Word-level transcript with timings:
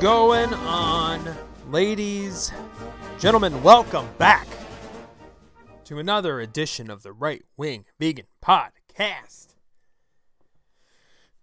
going 0.00 0.52
on, 0.52 1.24
ladies, 1.70 2.52
gentlemen? 3.18 3.62
Welcome 3.62 4.06
back 4.18 4.46
to 5.84 5.98
another 5.98 6.38
edition 6.40 6.90
of 6.90 7.02
the 7.02 7.12
Right 7.12 7.42
Wing 7.56 7.86
Vegan 7.98 8.26
Podcast. 8.44 9.54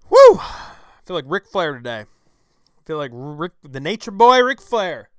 Woo! 0.07 0.37
I 0.37 0.75
feel 1.03 1.15
like 1.15 1.25
Ric 1.27 1.47
Flair 1.47 1.73
today. 1.73 2.01
I 2.01 2.81
feel 2.85 2.97
like 2.97 3.09
Rick, 3.11 3.53
the 3.63 3.79
Nature 3.79 4.11
Boy, 4.11 4.43
Ric 4.43 4.61
Flair, 4.61 5.09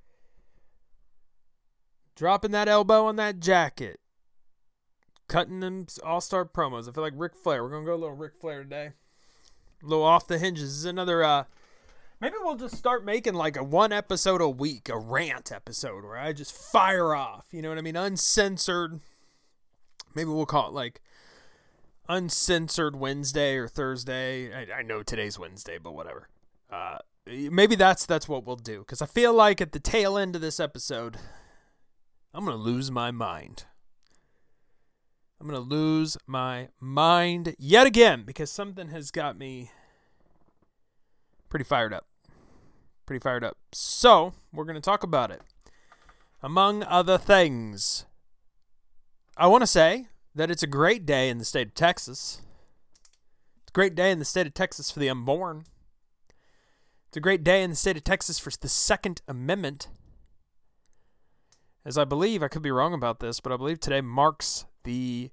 dropping 2.15 2.51
that 2.51 2.69
elbow 2.69 3.05
on 3.05 3.17
that 3.17 3.41
jacket, 3.41 3.99
cutting 5.27 5.59
them 5.59 5.87
All 6.05 6.21
Star 6.21 6.45
promos. 6.45 6.87
I 6.87 6.93
feel 6.93 7.03
like 7.03 7.13
Ric 7.17 7.35
Flair. 7.35 7.63
We're 7.63 7.71
gonna 7.71 7.85
go 7.85 7.95
a 7.95 7.97
little 7.97 8.15
Ric 8.15 8.37
Flair 8.39 8.63
today. 8.63 8.91
A 9.83 9.85
little 9.85 10.05
off 10.05 10.25
the 10.25 10.39
hinges. 10.39 10.69
This 10.69 10.77
is 10.77 10.85
another 10.85 11.21
uh 11.21 11.43
Maybe 12.21 12.35
we'll 12.41 12.55
just 12.55 12.75
start 12.75 13.03
making 13.03 13.33
like 13.33 13.57
a 13.57 13.63
one 13.63 13.91
episode 13.91 14.41
a 14.41 14.49
week, 14.49 14.89
a 14.89 14.97
rant 14.97 15.51
episode 15.51 16.03
where 16.03 16.17
I 16.17 16.33
just 16.33 16.53
fire 16.53 17.13
off. 17.13 17.47
You 17.51 17.61
know 17.61 17.69
what 17.69 17.77
I 17.77 17.81
mean? 17.81 17.95
Uncensored. 17.95 19.01
Maybe 20.13 20.29
we'll 20.29 20.45
call 20.45 20.69
it 20.69 20.73
like 20.73 21.01
uncensored 22.07 22.95
Wednesday 22.95 23.55
or 23.55 23.67
Thursday. 23.67 24.53
I, 24.53 24.79
I 24.79 24.81
know 24.81 25.03
today's 25.03 25.37
Wednesday, 25.37 25.77
but 25.77 25.93
whatever. 25.93 26.29
Uh, 26.71 26.99
maybe 27.27 27.75
that's 27.75 28.05
that's 28.05 28.27
what 28.27 28.45
we'll 28.45 28.55
do 28.55 28.79
because 28.79 29.01
I 29.01 29.05
feel 29.05 29.33
like 29.33 29.61
at 29.61 29.71
the 29.71 29.79
tail 29.79 30.17
end 30.17 30.35
of 30.35 30.41
this 30.41 30.59
episode, 30.59 31.17
I'm 32.33 32.45
gonna 32.45 32.57
lose 32.57 32.91
my 32.91 33.11
mind. 33.11 33.65
I'm 35.39 35.47
gonna 35.47 35.59
lose 35.59 36.17
my 36.25 36.69
mind 36.79 37.55
yet 37.59 37.87
again 37.87 38.23
because 38.25 38.49
something 38.49 38.89
has 38.89 39.11
got 39.11 39.37
me 39.37 39.71
pretty 41.49 41.65
fired 41.65 41.93
up. 41.93 42.05
Pretty 43.05 43.21
fired 43.21 43.43
up. 43.43 43.57
So, 43.71 44.33
we're 44.51 44.65
going 44.65 44.75
to 44.75 44.81
talk 44.81 45.03
about 45.03 45.31
it. 45.31 45.41
Among 46.41 46.83
other 46.83 47.17
things, 47.17 48.05
I 49.37 49.47
want 49.47 49.61
to 49.61 49.67
say 49.67 50.07
that 50.33 50.51
it's 50.51 50.63
a 50.63 50.67
great 50.67 51.05
day 51.05 51.29
in 51.29 51.37
the 51.37 51.45
state 51.45 51.67
of 51.67 51.73
Texas. 51.73 52.41
It's 53.63 53.71
a 53.71 53.73
great 53.73 53.95
day 53.95 54.11
in 54.11 54.19
the 54.19 54.25
state 54.25 54.47
of 54.47 54.53
Texas 54.53 54.91
for 54.91 54.99
the 54.99 55.09
unborn. 55.09 55.65
It's 57.07 57.17
a 57.17 57.21
great 57.21 57.43
day 57.43 57.63
in 57.63 57.69
the 57.69 57.75
state 57.75 57.95
of 57.95 58.03
Texas 58.03 58.39
for 58.39 58.51
the 58.59 58.67
Second 58.67 59.21
Amendment. 59.27 59.87
As 61.85 61.97
I 61.97 62.03
believe, 62.03 62.43
I 62.43 62.47
could 62.47 62.61
be 62.61 62.71
wrong 62.71 62.93
about 62.93 63.19
this, 63.19 63.39
but 63.39 63.51
I 63.51 63.57
believe 63.57 63.79
today 63.79 64.01
marks 64.01 64.65
the 64.83 65.31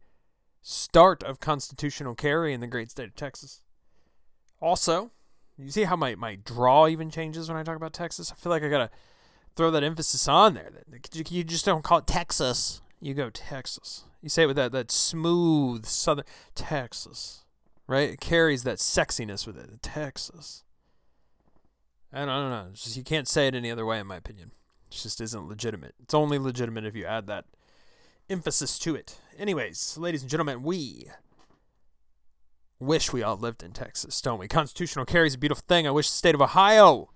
start 0.60 1.22
of 1.24 1.40
constitutional 1.40 2.14
carry 2.14 2.52
in 2.52 2.60
the 2.60 2.66
great 2.66 2.90
state 2.90 3.08
of 3.08 3.16
Texas. 3.16 3.62
Also, 4.60 5.10
you 5.64 5.70
see 5.70 5.84
how 5.84 5.96
my, 5.96 6.14
my 6.14 6.36
draw 6.36 6.88
even 6.88 7.10
changes 7.10 7.48
when 7.48 7.56
I 7.56 7.62
talk 7.62 7.76
about 7.76 7.92
Texas? 7.92 8.32
I 8.32 8.34
feel 8.34 8.50
like 8.50 8.62
I 8.62 8.68
gotta 8.68 8.90
throw 9.56 9.70
that 9.70 9.84
emphasis 9.84 10.28
on 10.28 10.54
there. 10.54 10.70
You 11.14 11.44
just 11.44 11.64
don't 11.64 11.84
call 11.84 11.98
it 11.98 12.06
Texas. 12.06 12.80
You 13.00 13.14
go 13.14 13.30
Texas. 13.30 14.04
You 14.20 14.28
say 14.28 14.44
it 14.44 14.46
with 14.46 14.56
that 14.56 14.72
that 14.72 14.90
smooth 14.90 15.86
southern 15.86 16.24
Texas, 16.54 17.44
right? 17.86 18.10
It 18.10 18.20
carries 18.20 18.62
that 18.62 18.78
sexiness 18.78 19.46
with 19.46 19.58
it. 19.58 19.82
Texas. 19.82 20.64
I 22.12 22.20
don't, 22.20 22.28
I 22.28 22.40
don't 22.40 22.50
know. 22.50 22.70
Just, 22.74 22.96
you 22.96 23.02
can't 23.02 23.26
say 23.26 23.48
it 23.48 23.54
any 23.54 23.70
other 23.70 23.86
way, 23.86 23.98
in 23.98 24.06
my 24.06 24.16
opinion. 24.16 24.52
It 24.90 24.94
just 24.94 25.20
isn't 25.20 25.48
legitimate. 25.48 25.94
It's 26.02 26.14
only 26.14 26.38
legitimate 26.38 26.84
if 26.84 26.94
you 26.94 27.06
add 27.06 27.26
that 27.26 27.46
emphasis 28.28 28.78
to 28.80 28.94
it. 28.94 29.18
Anyways, 29.38 29.96
ladies 29.98 30.22
and 30.22 30.30
gentlemen, 30.30 30.62
we 30.62 31.08
wish 32.82 33.12
we 33.12 33.22
all 33.22 33.36
lived 33.36 33.62
in 33.62 33.72
Texas, 33.72 34.20
don't 34.20 34.38
we? 34.38 34.48
Constitutional 34.48 35.04
carry 35.04 35.28
is 35.28 35.34
a 35.34 35.38
beautiful 35.38 35.64
thing. 35.66 35.86
I 35.86 35.90
wish 35.90 36.10
the 36.10 36.16
state 36.16 36.34
of 36.34 36.42
Ohio 36.42 37.10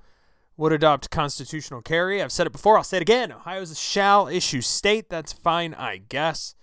would 0.57 0.73
adopt 0.73 1.11
constitutional 1.11 1.83
carry. 1.83 2.23
I've 2.23 2.33
said 2.33 2.47
it 2.47 2.53
before, 2.53 2.79
I'll 2.79 2.85
say 2.85 2.99
it 2.99 3.03
again. 3.03 3.33
Ohio 3.33 3.61
is 3.61 3.71
a 3.71 3.75
shall 3.75 4.29
issue 4.29 4.63
state. 4.63 5.11
That's 5.11 5.33
fine, 5.33 5.75
I 5.75 5.99
guess. 5.99 6.55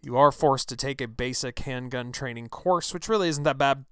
You 0.00 0.16
are 0.16 0.32
forced 0.32 0.68
to 0.70 0.76
take 0.76 1.00
a 1.00 1.08
basic 1.08 1.58
handgun 1.60 2.12
training 2.12 2.48
course, 2.48 2.94
which 2.94 3.08
really 3.08 3.28
isn't 3.28 3.44
that 3.44 3.58
bad. 3.58 3.84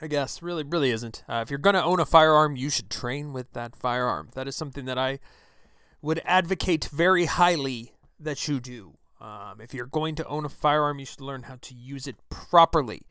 I 0.00 0.06
guess 0.06 0.42
really, 0.42 0.62
really 0.62 0.90
isn't. 0.90 1.24
Uh, 1.28 1.40
if 1.42 1.50
you're 1.50 1.58
going 1.58 1.74
to 1.74 1.82
own 1.82 2.00
a 2.00 2.06
firearm, 2.06 2.54
you 2.54 2.70
should 2.70 2.90
train 2.90 3.32
with 3.32 3.52
that 3.54 3.74
firearm. 3.74 4.28
That 4.34 4.46
is 4.46 4.54
something 4.54 4.84
that 4.84 4.98
I 4.98 5.18
would 6.02 6.20
advocate 6.24 6.84
very 6.92 7.24
highly 7.24 7.94
that 8.20 8.46
you 8.46 8.60
do. 8.60 8.98
Um, 9.20 9.60
if 9.60 9.72
you're 9.72 9.86
going 9.86 10.14
to 10.16 10.26
own 10.26 10.44
a 10.44 10.50
firearm, 10.50 10.98
you 10.98 11.06
should 11.06 11.20
learn 11.20 11.44
how 11.44 11.56
to 11.62 11.74
use 11.74 12.06
it 12.06 12.16
properly. 12.28 13.02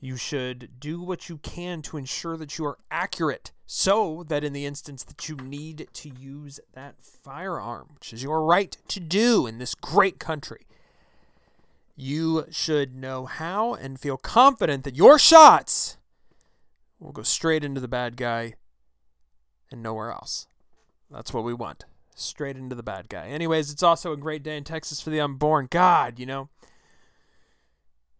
You 0.00 0.16
should 0.16 0.78
do 0.78 1.02
what 1.02 1.28
you 1.28 1.38
can 1.38 1.82
to 1.82 1.96
ensure 1.96 2.36
that 2.36 2.56
you 2.56 2.64
are 2.66 2.78
accurate 2.90 3.50
so 3.66 4.24
that 4.28 4.44
in 4.44 4.52
the 4.52 4.64
instance 4.64 5.02
that 5.04 5.28
you 5.28 5.36
need 5.36 5.88
to 5.92 6.08
use 6.08 6.60
that 6.74 6.94
firearm, 7.02 7.88
which 7.94 8.12
is 8.12 8.22
your 8.22 8.44
right 8.44 8.76
to 8.88 9.00
do 9.00 9.46
in 9.46 9.58
this 9.58 9.74
great 9.74 10.20
country, 10.20 10.66
you 11.96 12.46
should 12.50 12.94
know 12.94 13.26
how 13.26 13.74
and 13.74 13.98
feel 13.98 14.16
confident 14.16 14.84
that 14.84 14.94
your 14.94 15.18
shots 15.18 15.96
will 17.00 17.10
go 17.10 17.22
straight 17.22 17.64
into 17.64 17.80
the 17.80 17.88
bad 17.88 18.16
guy 18.16 18.54
and 19.72 19.82
nowhere 19.82 20.12
else. 20.12 20.46
That's 21.10 21.34
what 21.34 21.42
we 21.42 21.54
want 21.54 21.84
straight 22.20 22.56
into 22.56 22.74
the 22.74 22.82
bad 22.82 23.08
guy. 23.08 23.28
Anyways, 23.28 23.70
it's 23.70 23.82
also 23.82 24.12
a 24.12 24.16
great 24.16 24.42
day 24.42 24.56
in 24.56 24.64
Texas 24.64 25.00
for 25.00 25.10
the 25.10 25.20
unborn. 25.20 25.68
God, 25.70 26.18
you 26.18 26.26
know, 26.26 26.48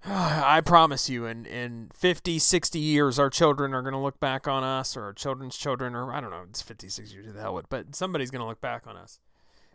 I 0.04 0.60
promise 0.60 1.10
you, 1.10 1.26
in, 1.26 1.44
in 1.44 1.90
50, 1.92 2.38
60 2.38 2.78
years, 2.78 3.18
our 3.18 3.30
children 3.30 3.74
are 3.74 3.82
going 3.82 3.94
to 3.94 3.98
look 3.98 4.20
back 4.20 4.46
on 4.46 4.62
us, 4.62 4.96
or 4.96 5.04
our 5.04 5.12
children's 5.12 5.56
children, 5.56 5.94
or 5.94 6.12
I 6.12 6.20
don't 6.20 6.30
know, 6.30 6.44
it's 6.48 6.62
50, 6.62 6.88
60 6.88 7.14
years, 7.14 7.32
the 7.32 7.40
hell 7.40 7.54
with, 7.54 7.68
but 7.68 7.94
somebody's 7.94 8.30
going 8.30 8.40
to 8.40 8.46
look 8.46 8.60
back 8.60 8.86
on 8.86 8.96
us. 8.96 9.18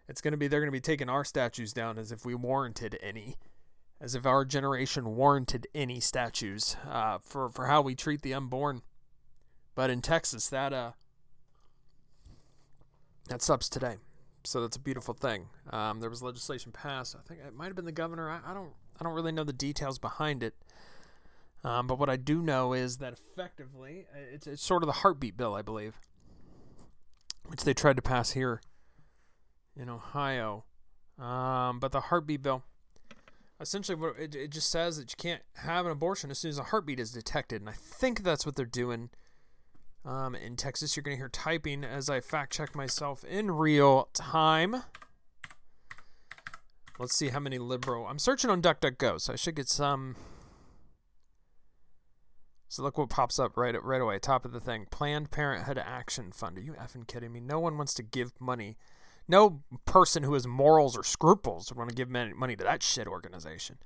It's 0.08 0.22
going 0.22 0.32
to 0.32 0.38
be, 0.38 0.48
they're 0.48 0.60
going 0.60 0.68
to 0.68 0.72
be 0.72 0.82
taking 0.82 1.10
our 1.10 1.24
statues 1.24 1.74
down 1.74 1.98
as 1.98 2.12
if 2.12 2.26
we 2.26 2.36
warranted 2.36 2.98
any, 3.02 3.38
as 4.00 4.16
if 4.16 4.26
our 4.26 4.46
generation 4.46 5.16
warranted 5.16 5.68
any 5.76 6.00
statues 6.00 6.76
uh, 6.90 7.20
for, 7.22 7.50
for 7.50 7.68
how 7.68 7.82
we 7.82 7.96
treat 7.96 8.22
the 8.22 8.34
unborn. 8.34 8.82
But 9.76 9.90
in 9.90 10.02
Texas, 10.02 10.50
that, 10.50 10.72
uh, 10.72 10.92
that 13.28 13.42
stops 13.42 13.70
today 13.70 13.98
so 14.44 14.62
that's 14.62 14.78
a 14.78 14.80
beautiful 14.80 15.14
thing. 15.14 15.48
Um, 15.72 16.00
there 16.00 16.10
was 16.10 16.22
legislation 16.22 16.72
passed. 16.72 17.16
I 17.16 17.28
think 17.28 17.42
it 17.46 17.56
might 17.56 17.68
have 17.68 17.76
been 17.76 17.86
the 17.86 17.92
governor. 17.92 18.30
I, 18.30 18.40
I 18.46 18.54
don't. 18.54 18.72
I 19.00 19.04
don't 19.04 19.14
really 19.14 19.32
know 19.32 19.44
the 19.44 19.54
details 19.54 19.98
behind 19.98 20.44
it. 20.44 20.54
Um, 21.64 21.88
but 21.88 21.98
what 21.98 22.10
I 22.10 22.18
do 22.18 22.42
know 22.42 22.74
is 22.74 22.98
that 22.98 23.14
effectively, 23.14 24.06
uh, 24.14 24.20
it's, 24.34 24.46
it's 24.48 24.64
sort 24.64 24.84
of 24.84 24.88
the 24.88 24.94
heartbeat 24.94 25.38
bill, 25.38 25.56
I 25.56 25.62
believe, 25.62 25.96
which 27.46 27.64
they 27.64 27.74
tried 27.74 27.96
to 27.96 28.02
pass 28.02 28.32
here 28.32 28.62
in 29.76 29.90
Ohio. 29.90 30.66
Um, 31.18 31.80
but 31.80 31.92
the 31.92 32.02
heartbeat 32.02 32.44
bill, 32.44 32.64
essentially, 33.60 33.96
what 33.96 34.20
it, 34.20 34.36
it 34.36 34.52
just 34.52 34.70
says 34.70 34.98
that 34.98 35.12
you 35.12 35.16
can't 35.18 35.42
have 35.56 35.86
an 35.86 35.92
abortion 35.92 36.30
as 36.32 36.40
soon 36.40 36.50
as 36.50 36.60
a 36.60 36.64
heartbeat 36.64 37.00
is 37.00 37.12
detected, 37.12 37.62
and 37.62 37.70
I 37.70 37.76
think 37.76 38.24
that's 38.24 38.46
what 38.46 38.56
they're 38.56 38.66
doing 38.66 39.10
um, 40.06 40.36
in 40.36 40.56
Texas, 40.56 40.96
you're 40.96 41.04
going 41.04 41.16
to 41.16 41.20
hear 41.20 41.30
typing 41.30 41.84
as 41.84 42.10
I 42.10 42.20
fact 42.20 42.54
check 42.54 42.76
myself 42.76 43.24
in 43.24 43.52
real 43.52 44.10
time. 44.14 44.84
Let's 47.00 47.16
see 47.16 47.30
how 47.30 47.40
many 47.40 47.58
liberal. 47.58 48.08
I'm 48.08 48.20
searching 48.20 48.50
on 48.50 48.62
DuckDuckGo, 48.62 49.20
so 49.20 49.34
I 49.34 49.36
should 49.36 49.56
get 49.56 49.70
some. 49.70 50.16
So 52.68 52.84
look 52.84 52.98
what 52.98 53.10
pops 53.10 53.40
up 53.40 53.56
right 53.56 53.76
right 53.84 54.02
away, 54.02 54.20
top 54.20 54.46
of 54.46 54.52
the 54.52 54.60
thing. 54.60 54.88
Planned 54.92 55.32
Parenthood 55.32 55.78
Action 55.78 56.32
Fund. 56.32 56.58
Are 56.58 56.62
you 56.62 56.74
effing 56.74 57.08
kidding 57.08 57.32
me? 57.32 57.40
No 57.40 57.60
one 57.60 57.78
wants 57.78 57.94
to 57.96 58.04
give 58.04 58.34
money. 58.40 58.78
No 59.28 59.64
person 59.86 60.24
who 60.24 60.34
has 60.34 60.46
morals 60.46 60.98
or 60.98 61.04
scruples 61.04 61.70
would 61.70 61.78
want 61.78 61.90
to 61.90 61.96
give 61.96 62.10
money 62.10 62.56
to 62.56 62.64
that 62.64 62.84
shit 62.84 63.08
organization. 63.08 63.78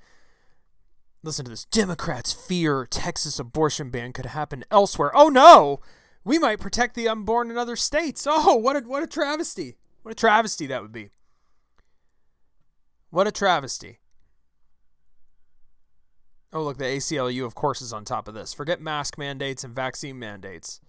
Listen 1.23 1.45
to 1.45 1.51
this. 1.51 1.65
Democrats 1.65 2.33
fear 2.33 2.85
Texas 2.85 3.39
abortion 3.39 3.89
ban 3.89 4.13
could 4.13 4.27
happen 4.27 4.63
elsewhere. 4.71 5.11
Oh 5.13 5.29
no! 5.29 5.79
We 6.27 6.37
might 6.37 6.59
protect 6.59 6.93
the 6.93 7.07
unborn 7.07 7.49
in 7.49 7.57
other 7.57 7.77
states. 7.77 8.27
Oh, 8.29 8.57
what 8.57 8.75
a 8.75 8.81
what 8.81 9.01
a 9.01 9.07
travesty. 9.07 9.77
What 10.01 10.11
a 10.11 10.15
travesty 10.15 10.67
that 10.67 10.81
would 10.81 10.91
be. 10.91 11.09
What 13.09 13.27
a 13.27 13.31
travesty. 13.31 13.99
Oh, 16.51 16.63
look, 16.63 16.77
the 16.77 16.83
ACLU, 16.83 17.45
of 17.45 17.55
course, 17.55 17.81
is 17.81 17.93
on 17.93 18.03
top 18.03 18.27
of 18.27 18.33
this. 18.33 18.53
Forget 18.53 18.81
mask 18.81 19.17
mandates 19.17 19.63
and 19.63 19.73
vaccine 19.73 20.19
mandates. 20.19 20.81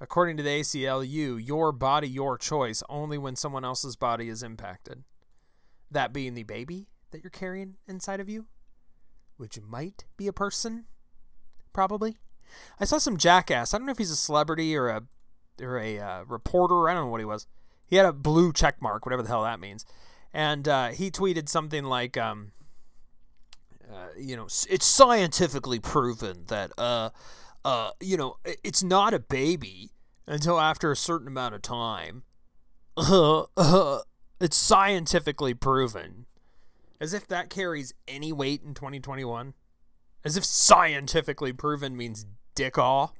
According 0.00 0.38
to 0.38 0.42
the 0.42 0.60
ACLU, 0.60 1.44
your 1.44 1.70
body, 1.70 2.08
your 2.08 2.38
choice, 2.38 2.82
only 2.88 3.18
when 3.18 3.36
someone 3.36 3.64
else's 3.64 3.96
body 3.96 4.28
is 4.28 4.42
impacted. 4.42 5.04
That 5.90 6.12
being 6.12 6.34
the 6.34 6.42
baby 6.44 6.88
that 7.10 7.22
you're 7.22 7.30
carrying 7.30 7.76
inside 7.86 8.20
of 8.20 8.28
you, 8.28 8.46
which 9.36 9.60
might 9.60 10.06
be 10.16 10.26
a 10.26 10.32
person, 10.32 10.86
probably. 11.72 12.16
I 12.80 12.84
saw 12.84 12.98
some 12.98 13.16
jackass. 13.16 13.72
I 13.72 13.78
don't 13.78 13.86
know 13.86 13.92
if 13.92 13.98
he's 13.98 14.10
a 14.10 14.16
celebrity 14.16 14.76
or 14.76 14.88
a 14.88 15.02
or 15.60 15.78
a 15.78 15.98
uh, 15.98 16.24
reporter. 16.24 16.88
I 16.88 16.94
don't 16.94 17.04
know 17.04 17.10
what 17.10 17.20
he 17.20 17.24
was. 17.24 17.46
He 17.86 17.96
had 17.96 18.06
a 18.06 18.12
blue 18.12 18.52
check 18.52 18.80
mark, 18.82 19.06
whatever 19.06 19.22
the 19.22 19.28
hell 19.28 19.42
that 19.44 19.60
means, 19.60 19.84
and 20.32 20.68
uh, 20.68 20.88
he 20.88 21.10
tweeted 21.10 21.48
something 21.48 21.84
like, 21.84 22.16
um, 22.16 22.52
uh, 23.90 24.08
you 24.16 24.36
know, 24.36 24.44
it's 24.44 24.86
scientifically 24.86 25.78
proven 25.78 26.44
that, 26.48 26.70
uh, 26.76 27.10
uh, 27.64 27.90
you 28.00 28.16
know, 28.16 28.36
it's 28.44 28.82
not 28.82 29.14
a 29.14 29.18
baby. 29.18 29.90
until 30.26 30.60
after 30.60 30.92
a 30.92 30.96
certain 30.96 31.26
amount 31.26 31.54
of 31.54 31.62
time. 31.62 32.22
it's 34.40 34.56
scientifically 34.56 35.54
proven. 35.54 36.26
As 37.00 37.14
if 37.14 37.26
that 37.28 37.48
carries 37.48 37.94
any 38.06 38.32
weight 38.32 38.62
in 38.62 38.74
2021. 38.74 39.54
As 40.24 40.36
if 40.36 40.44
scientifically 40.44 41.54
proven 41.54 41.96
means 41.96 42.26
dick 42.58 42.76
all. 42.76 43.14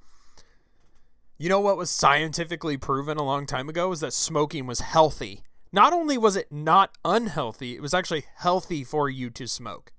You 1.39 1.49
know 1.49 1.61
what 1.61 1.77
was 1.77 1.91
scientifically 1.91 2.77
proven 2.77 3.19
a 3.19 3.23
long 3.23 3.47
time 3.47 3.69
ago 3.69 3.89
was 3.89 4.01
that 4.01 4.13
smoking 4.13 4.67
was 4.67 4.81
healthy. 4.81 5.45
Not 5.73 5.93
only 5.93 6.19
was 6.19 6.35
it 6.35 6.51
not 6.51 6.99
unhealthy, 7.05 7.77
it 7.77 7.81
was 7.81 7.95
actually 7.95 8.25
healthy 8.39 8.83
for 8.83 9.09
you 9.09 9.31
to 9.31 9.47
smoke. 9.47 9.93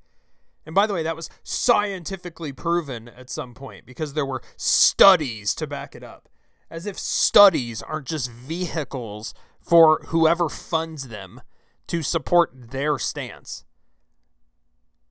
And 0.65 0.75
by 0.75 0.85
the 0.85 0.93
way, 0.93 1.03
that 1.03 1.15
was 1.15 1.29
scientifically 1.41 2.51
proven 2.51 3.07
at 3.07 3.29
some 3.29 3.53
point 3.53 3.85
because 3.85 4.13
there 4.13 4.25
were 4.25 4.41
studies 4.57 5.55
to 5.55 5.65
back 5.65 5.95
it 5.95 6.03
up. 6.03 6.27
As 6.69 6.85
if 6.85 6.99
studies 6.99 7.81
aren't 7.81 8.07
just 8.07 8.29
vehicles 8.29 9.33
for 9.61 10.01
whoever 10.07 10.49
funds 10.49 11.07
them 11.07 11.39
to 11.87 12.01
support 12.01 12.71
their 12.71 12.99
stance. 12.99 13.63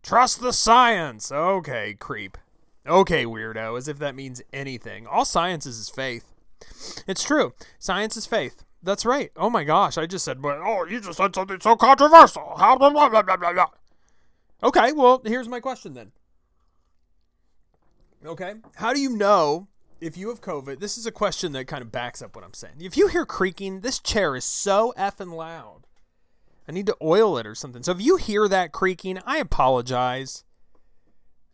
Trust 0.03 0.43
the 0.43 0.53
science. 0.53 1.33
Okay, 1.33 1.95
creep. 1.99 2.37
Okay, 2.89 3.25
weirdo, 3.25 3.77
as 3.77 3.87
if 3.87 3.99
that 3.99 4.15
means 4.15 4.41
anything. 4.53 5.07
All 5.07 5.27
science 5.27 5.67
is, 5.67 5.91
faith. 5.91 6.33
It's 7.07 7.23
true. 7.23 7.53
Science 7.79 8.17
is 8.17 8.27
faith. 8.27 8.65
That's 8.83 9.05
right. 9.05 9.31
Oh 9.37 9.51
my 9.51 9.65
gosh, 9.65 9.99
I 9.99 10.07
just 10.07 10.25
said, 10.25 10.41
but 10.41 10.59
oh, 10.59 10.87
you 10.87 11.01
just 11.01 11.19
said 11.19 11.35
something 11.35 11.61
so 11.61 11.77
controversial. 11.77 12.55
How 12.57 12.79
blah, 12.79 12.91
blah, 12.91 13.09
blah, 13.09 13.23
blah, 13.23 13.37
blah. 13.37 13.67
Okay, 14.63 14.93
well, 14.93 15.21
here's 15.25 15.49
my 15.49 15.61
question 15.61 15.95
then. 15.95 16.13
Okay, 18.25 18.55
how 18.77 18.93
do 18.93 19.01
you 19.01 19.11
know 19.11 19.69
if 20.01 20.17
you 20.17 20.29
have 20.29 20.41
COVID? 20.41 20.81
This 20.81 20.97
is 20.97 21.07
a 21.07 21.13
question 21.13 21.53
that 21.53 21.67
kind 21.67 21.83
of 21.83 21.93
backs 21.93 22.23
up 22.23 22.35
what 22.35 22.45
I'm 22.45 22.55
saying. 22.55 22.75
If 22.81 22.97
you 22.97 23.09
hear 23.09 23.27
creaking, 23.27 23.81
this 23.81 23.99
chair 23.99 24.35
is 24.35 24.45
so 24.45 24.95
effing 24.97 25.33
loud. 25.33 25.83
I 26.69 26.73
need 26.73 26.87
to 26.87 26.97
oil 27.03 27.39
it 27.39 27.47
or 27.47 27.55
something. 27.55 27.83
So 27.83 27.93
if 27.93 28.01
you 28.01 28.17
hear 28.17 28.49
that 28.49 28.73
creaking, 28.73 29.21
I 29.25 29.39
apologize. 29.39 30.45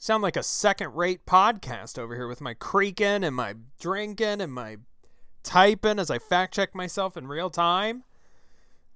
Sound 0.05 0.23
like 0.23 0.37
a 0.37 0.43
second 0.43 0.95
rate 0.95 1.25
podcast 1.25 1.99
over 1.99 2.15
here 2.15 2.29
with 2.29 2.43
my 2.43 2.53
creaking 2.53 3.25
and 3.25 3.35
my 3.35 3.55
drinking 3.81 4.43
and 4.43 4.53
my 4.53 4.77
typing 5.43 5.99
as 5.99 6.11
I 6.11 6.19
fact 6.19 6.53
check 6.53 6.75
myself 6.75 7.17
in 7.17 7.27
real 7.27 7.49
time. 7.49 8.05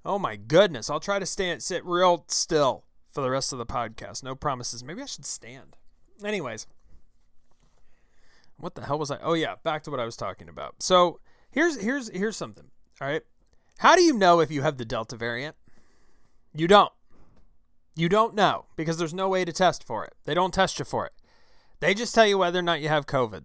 Oh 0.05 0.19
my 0.19 0.35
goodness. 0.35 0.87
I'll 0.87 0.99
try 0.99 1.17
to 1.17 1.25
stand 1.25 1.63
sit 1.63 1.83
real 1.83 2.25
still 2.27 2.83
for 3.11 3.21
the 3.21 3.31
rest 3.31 3.51
of 3.51 3.57
the 3.57 3.65
podcast. 3.65 4.21
No 4.21 4.35
promises. 4.35 4.83
Maybe 4.83 5.01
I 5.01 5.07
should 5.07 5.25
stand. 5.25 5.77
Anyways. 6.23 6.67
What 8.57 8.75
the 8.75 8.85
hell 8.85 8.99
was 8.99 9.09
I? 9.09 9.17
Oh 9.23 9.33
yeah, 9.33 9.55
back 9.63 9.81
to 9.85 9.89
what 9.89 9.99
I 9.99 10.05
was 10.05 10.15
talking 10.15 10.47
about. 10.47 10.75
So, 10.83 11.21
here's 11.49 11.81
here's 11.81 12.09
here's 12.11 12.37
something. 12.37 12.69
All 13.01 13.07
right? 13.07 13.23
How 13.79 13.95
do 13.95 14.03
you 14.03 14.13
know 14.13 14.41
if 14.41 14.51
you 14.51 14.61
have 14.61 14.77
the 14.77 14.85
Delta 14.85 15.15
variant? 15.15 15.55
You 16.53 16.67
don't. 16.67 16.91
You 17.99 18.07
don't 18.07 18.33
know 18.33 18.63
because 18.77 18.97
there's 18.97 19.13
no 19.13 19.27
way 19.27 19.43
to 19.43 19.51
test 19.51 19.83
for 19.83 20.05
it. 20.05 20.13
They 20.23 20.33
don't 20.33 20.53
test 20.53 20.79
you 20.79 20.85
for 20.85 21.05
it. 21.05 21.11
They 21.81 21.93
just 21.93 22.15
tell 22.15 22.25
you 22.25 22.37
whether 22.37 22.59
or 22.59 22.61
not 22.61 22.79
you 22.79 22.87
have 22.87 23.05
COVID. 23.05 23.43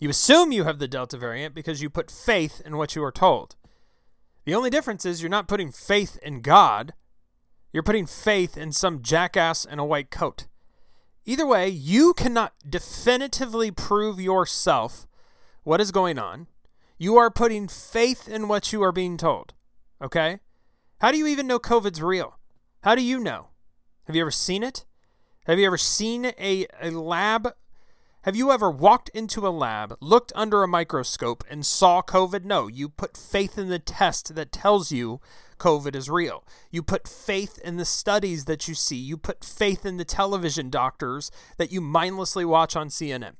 You 0.00 0.10
assume 0.10 0.50
you 0.50 0.64
have 0.64 0.80
the 0.80 0.88
Delta 0.88 1.16
variant 1.16 1.54
because 1.54 1.80
you 1.80 1.88
put 1.90 2.10
faith 2.10 2.60
in 2.66 2.76
what 2.76 2.96
you 2.96 3.04
are 3.04 3.12
told. 3.12 3.54
The 4.46 4.54
only 4.56 4.68
difference 4.68 5.06
is 5.06 5.22
you're 5.22 5.30
not 5.30 5.46
putting 5.46 5.70
faith 5.70 6.18
in 6.24 6.40
God, 6.40 6.92
you're 7.72 7.84
putting 7.84 8.06
faith 8.06 8.56
in 8.56 8.72
some 8.72 9.00
jackass 9.00 9.64
in 9.64 9.78
a 9.78 9.84
white 9.84 10.10
coat. 10.10 10.48
Either 11.24 11.46
way, 11.46 11.68
you 11.68 12.12
cannot 12.14 12.54
definitively 12.68 13.70
prove 13.70 14.20
yourself 14.20 15.06
what 15.62 15.80
is 15.80 15.92
going 15.92 16.18
on. 16.18 16.48
You 16.98 17.16
are 17.16 17.30
putting 17.30 17.68
faith 17.68 18.28
in 18.28 18.48
what 18.48 18.72
you 18.72 18.82
are 18.82 18.90
being 18.90 19.16
told. 19.16 19.54
Okay? 20.02 20.40
How 21.00 21.12
do 21.12 21.18
you 21.18 21.28
even 21.28 21.46
know 21.46 21.60
COVID's 21.60 22.02
real? 22.02 22.39
How 22.82 22.94
do 22.94 23.02
you 23.02 23.20
know? 23.20 23.48
Have 24.04 24.16
you 24.16 24.22
ever 24.22 24.30
seen 24.30 24.62
it? 24.62 24.86
Have 25.46 25.58
you 25.58 25.66
ever 25.66 25.76
seen 25.76 26.26
a, 26.38 26.66
a 26.80 26.90
lab? 26.90 27.54
Have 28.22 28.36
you 28.36 28.50
ever 28.52 28.70
walked 28.70 29.10
into 29.10 29.46
a 29.46 29.50
lab, 29.50 29.96
looked 30.00 30.32
under 30.34 30.62
a 30.62 30.68
microscope, 30.68 31.44
and 31.50 31.64
saw 31.64 32.00
COVID? 32.02 32.44
No, 32.44 32.68
you 32.68 32.88
put 32.88 33.16
faith 33.16 33.58
in 33.58 33.68
the 33.68 33.78
test 33.78 34.34
that 34.34 34.52
tells 34.52 34.92
you 34.92 35.20
COVID 35.58 35.94
is 35.94 36.08
real. 36.08 36.44
You 36.70 36.82
put 36.82 37.06
faith 37.06 37.58
in 37.62 37.76
the 37.76 37.84
studies 37.84 38.46
that 38.46 38.66
you 38.66 38.74
see. 38.74 38.96
You 38.96 39.16
put 39.16 39.44
faith 39.44 39.84
in 39.84 39.98
the 39.98 40.04
television 40.04 40.70
doctors 40.70 41.30
that 41.58 41.72
you 41.72 41.82
mindlessly 41.82 42.44
watch 42.44 42.76
on 42.76 42.88
CNN. 42.88 43.34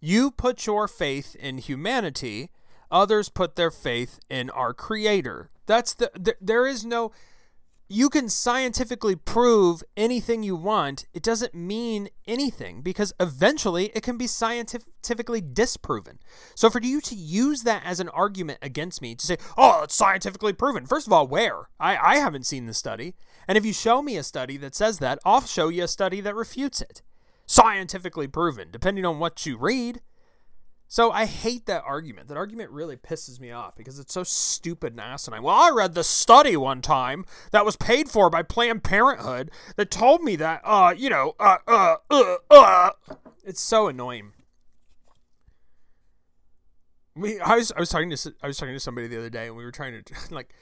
You 0.00 0.30
put 0.30 0.66
your 0.66 0.88
faith 0.88 1.36
in 1.36 1.58
humanity. 1.58 2.50
Others 2.90 3.28
put 3.28 3.56
their 3.56 3.70
faith 3.70 4.18
in 4.30 4.48
our 4.50 4.72
Creator, 4.72 5.50
that's 5.68 5.92
the, 5.92 6.10
the 6.18 6.34
there 6.40 6.66
is 6.66 6.84
no 6.84 7.12
you 7.88 8.10
can 8.10 8.28
scientifically 8.28 9.16
prove 9.16 9.82
anything 9.96 10.42
you 10.42 10.54
want. 10.54 11.06
It 11.14 11.22
doesn't 11.22 11.54
mean 11.54 12.10
anything 12.26 12.82
because 12.82 13.14
eventually 13.18 13.86
it 13.94 14.02
can 14.02 14.18
be 14.18 14.26
scientifically 14.26 15.40
disproven. 15.40 16.18
So 16.54 16.68
for 16.68 16.82
you 16.82 17.00
to 17.00 17.14
use 17.14 17.62
that 17.62 17.82
as 17.84 17.98
an 17.98 18.10
argument 18.10 18.58
against 18.60 19.00
me 19.00 19.14
to 19.14 19.26
say, 19.26 19.38
"Oh, 19.56 19.84
it's 19.84 19.94
scientifically 19.94 20.52
proven." 20.52 20.86
First 20.86 21.06
of 21.06 21.12
all, 21.14 21.26
where? 21.26 21.70
I 21.80 21.96
I 21.96 22.16
haven't 22.16 22.46
seen 22.46 22.66
the 22.66 22.74
study. 22.74 23.16
And 23.46 23.56
if 23.56 23.64
you 23.64 23.72
show 23.72 24.02
me 24.02 24.18
a 24.18 24.22
study 24.22 24.58
that 24.58 24.74
says 24.74 24.98
that, 24.98 25.18
I'll 25.24 25.40
show 25.40 25.68
you 25.68 25.84
a 25.84 25.88
study 25.88 26.20
that 26.20 26.34
refutes 26.34 26.82
it. 26.82 27.00
Scientifically 27.46 28.28
proven, 28.28 28.70
depending 28.70 29.06
on 29.06 29.18
what 29.18 29.46
you 29.46 29.56
read. 29.56 30.02
So 30.90 31.12
I 31.12 31.26
hate 31.26 31.66
that 31.66 31.84
argument. 31.86 32.28
That 32.28 32.38
argument 32.38 32.70
really 32.70 32.96
pisses 32.96 33.38
me 33.38 33.50
off 33.50 33.76
because 33.76 33.98
it's 33.98 34.14
so 34.14 34.24
stupid 34.24 34.94
and 34.94 35.00
asinine. 35.02 35.42
Well, 35.42 35.54
I 35.54 35.70
read 35.70 35.94
the 35.94 36.02
study 36.02 36.56
one 36.56 36.80
time 36.80 37.26
that 37.52 37.66
was 37.66 37.76
paid 37.76 38.08
for 38.08 38.30
by 38.30 38.42
Planned 38.42 38.82
Parenthood 38.82 39.50
that 39.76 39.90
told 39.90 40.22
me 40.22 40.34
that, 40.36 40.62
uh, 40.64 40.94
you 40.96 41.10
know, 41.10 41.34
uh, 41.38 41.58
uh, 41.68 41.96
uh, 42.10 42.36
uh. 42.50 42.90
It's 43.44 43.60
so 43.60 43.88
annoying. 43.88 44.32
We, 47.14 47.38
I 47.38 47.56
was, 47.56 47.70
I 47.72 47.80
was 47.80 47.90
talking 47.90 48.08
to, 48.08 48.34
I 48.42 48.46
was 48.46 48.56
talking 48.56 48.74
to 48.74 48.80
somebody 48.80 49.08
the 49.08 49.18
other 49.18 49.30
day, 49.30 49.48
and 49.48 49.56
we 49.56 49.64
were 49.64 49.72
trying 49.72 50.02
to, 50.02 50.14
like, 50.34 50.54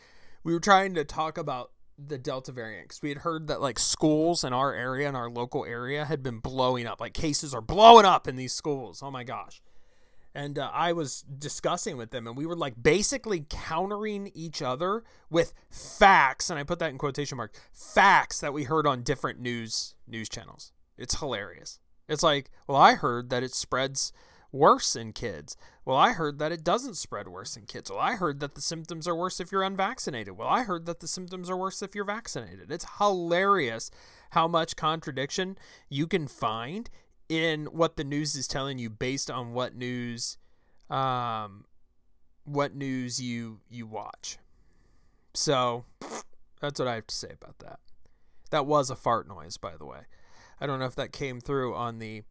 we 0.42 0.52
were 0.52 0.60
trying 0.60 0.94
to 0.94 1.04
talk 1.04 1.38
about 1.38 1.70
the 1.96 2.18
Delta 2.18 2.50
variant 2.50 2.88
because 2.88 3.00
we 3.00 3.10
had 3.10 3.18
heard 3.18 3.46
that 3.46 3.60
like 3.60 3.78
schools 3.78 4.42
in 4.42 4.52
our 4.52 4.74
area, 4.74 5.08
in 5.08 5.14
our 5.14 5.30
local 5.30 5.64
area, 5.64 6.04
had 6.04 6.24
been 6.24 6.40
blowing 6.40 6.84
up. 6.84 7.00
Like 7.00 7.14
cases 7.14 7.54
are 7.54 7.60
blowing 7.60 8.04
up 8.04 8.26
in 8.26 8.34
these 8.34 8.52
schools. 8.52 9.02
Oh 9.04 9.10
my 9.12 9.22
gosh 9.22 9.62
and 10.36 10.58
uh, 10.58 10.70
I 10.72 10.92
was 10.92 11.22
discussing 11.22 11.96
with 11.96 12.10
them, 12.10 12.26
and 12.26 12.36
we 12.36 12.44
were 12.44 12.54
like 12.54 12.74
basically 12.80 13.46
countering 13.48 14.30
each 14.34 14.60
other 14.60 15.02
with 15.30 15.54
facts, 15.70 16.50
and 16.50 16.58
I 16.58 16.62
put 16.62 16.78
that 16.80 16.90
in 16.90 16.98
quotation 16.98 17.38
mark 17.38 17.54
facts 17.72 18.40
that 18.40 18.52
we 18.52 18.64
heard 18.64 18.86
on 18.86 19.02
different 19.02 19.40
news 19.40 19.94
news 20.06 20.28
channels. 20.28 20.72
It's 20.98 21.18
hilarious. 21.18 21.80
It's 22.06 22.22
like, 22.22 22.50
well, 22.68 22.76
I 22.76 22.94
heard 22.94 23.30
that 23.30 23.42
it 23.42 23.54
spreads 23.54 24.12
worse 24.52 24.94
in 24.94 25.12
kids. 25.12 25.56
Well, 25.84 25.96
I 25.96 26.12
heard 26.12 26.38
that 26.38 26.52
it 26.52 26.62
doesn't 26.64 26.96
spread 26.96 27.28
worse 27.28 27.56
in 27.56 27.64
kids. 27.64 27.90
Well, 27.90 28.00
I 28.00 28.16
heard 28.16 28.40
that 28.40 28.54
the 28.54 28.60
symptoms 28.60 29.08
are 29.08 29.14
worse 29.14 29.40
if 29.40 29.50
you're 29.50 29.62
unvaccinated. 29.62 30.36
Well, 30.36 30.48
I 30.48 30.64
heard 30.64 30.86
that 30.86 31.00
the 31.00 31.08
symptoms 31.08 31.48
are 31.48 31.56
worse 31.56 31.80
if 31.80 31.94
you're 31.94 32.04
vaccinated. 32.04 32.70
It's 32.70 32.86
hilarious 32.98 33.90
how 34.30 34.48
much 34.48 34.76
contradiction 34.76 35.56
you 35.88 36.06
can 36.06 36.28
find 36.28 36.90
in 37.28 37.66
what 37.66 37.96
the 37.96 38.04
news 38.04 38.34
is 38.36 38.46
telling 38.46 38.78
you 38.78 38.88
based 38.88 39.30
on 39.30 39.52
what 39.52 39.74
news 39.74 40.38
um 40.90 41.64
what 42.44 42.74
news 42.74 43.20
you 43.20 43.60
you 43.68 43.86
watch. 43.86 44.38
So 45.34 45.84
that's 46.60 46.78
what 46.78 46.88
I 46.88 46.94
have 46.94 47.06
to 47.08 47.14
say 47.14 47.30
about 47.32 47.58
that. 47.58 47.80
That 48.50 48.66
was 48.66 48.90
a 48.90 48.96
fart 48.96 49.28
noise, 49.28 49.56
by 49.56 49.76
the 49.76 49.84
way. 49.84 50.02
I 50.60 50.66
don't 50.66 50.78
know 50.78 50.86
if 50.86 50.94
that 50.96 51.12
came 51.12 51.40
through 51.40 51.74
on 51.74 51.98
the 51.98 52.22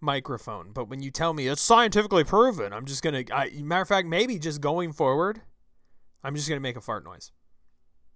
microphone, 0.00 0.72
but 0.72 0.88
when 0.88 1.02
you 1.02 1.10
tell 1.10 1.32
me 1.32 1.46
it's 1.46 1.62
scientifically 1.62 2.24
proven, 2.24 2.72
I'm 2.72 2.86
just 2.86 3.02
gonna. 3.02 3.24
I, 3.32 3.50
matter 3.62 3.82
of 3.82 3.88
fact, 3.88 4.08
maybe 4.08 4.38
just 4.38 4.60
going 4.60 4.92
forward, 4.92 5.42
I'm 6.24 6.34
just 6.34 6.48
gonna 6.48 6.60
make 6.60 6.76
a 6.76 6.80
fart 6.80 7.04
noise. 7.04 7.30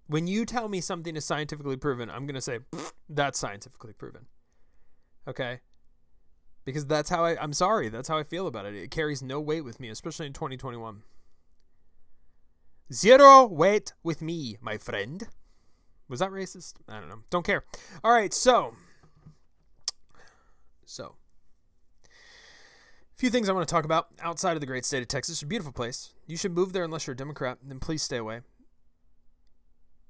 When 0.06 0.26
you 0.26 0.44
tell 0.44 0.68
me 0.68 0.80
something 0.80 1.16
is 1.16 1.24
scientifically 1.24 1.76
proven, 1.76 2.10
I'm 2.10 2.26
gonna 2.26 2.40
say 2.40 2.60
that's 3.08 3.38
scientifically 3.38 3.92
proven. 3.92 4.26
Okay, 5.28 5.60
because 6.64 6.86
that's 6.86 7.10
how 7.10 7.24
I 7.24 7.40
I'm 7.40 7.52
sorry, 7.52 7.88
that's 7.88 8.08
how 8.08 8.18
I 8.18 8.22
feel 8.22 8.46
about 8.46 8.66
it. 8.66 8.74
It 8.74 8.90
carries 8.90 9.22
no 9.22 9.40
weight 9.40 9.64
with 9.64 9.80
me, 9.80 9.88
especially 9.88 10.26
in 10.26 10.32
2021. 10.32 11.02
Zero 12.92 13.46
weight 13.46 13.92
with 14.02 14.20
me, 14.20 14.56
my 14.60 14.76
friend. 14.76 15.28
Was 16.08 16.20
that 16.20 16.30
racist? 16.30 16.74
I 16.88 17.00
don't 17.00 17.08
know. 17.08 17.22
Don't 17.30 17.46
care. 17.46 17.64
All 18.02 18.12
right, 18.12 18.32
so 18.32 18.74
so 20.84 21.16
a 22.04 23.16
few 23.16 23.30
things 23.30 23.48
I 23.48 23.52
want 23.52 23.66
to 23.66 23.72
talk 23.72 23.84
about 23.84 24.08
outside 24.20 24.54
of 24.54 24.60
the 24.60 24.66
great 24.66 24.84
state 24.84 25.02
of 25.02 25.08
Texas. 25.08 25.36
It's 25.36 25.42
a 25.42 25.46
beautiful 25.46 25.72
place. 25.72 26.12
You 26.26 26.36
should 26.36 26.52
move 26.52 26.72
there 26.72 26.84
unless 26.84 27.06
you're 27.06 27.14
a 27.14 27.16
Democrat. 27.16 27.58
Then 27.62 27.78
please 27.78 28.02
stay 28.02 28.16
away. 28.16 28.40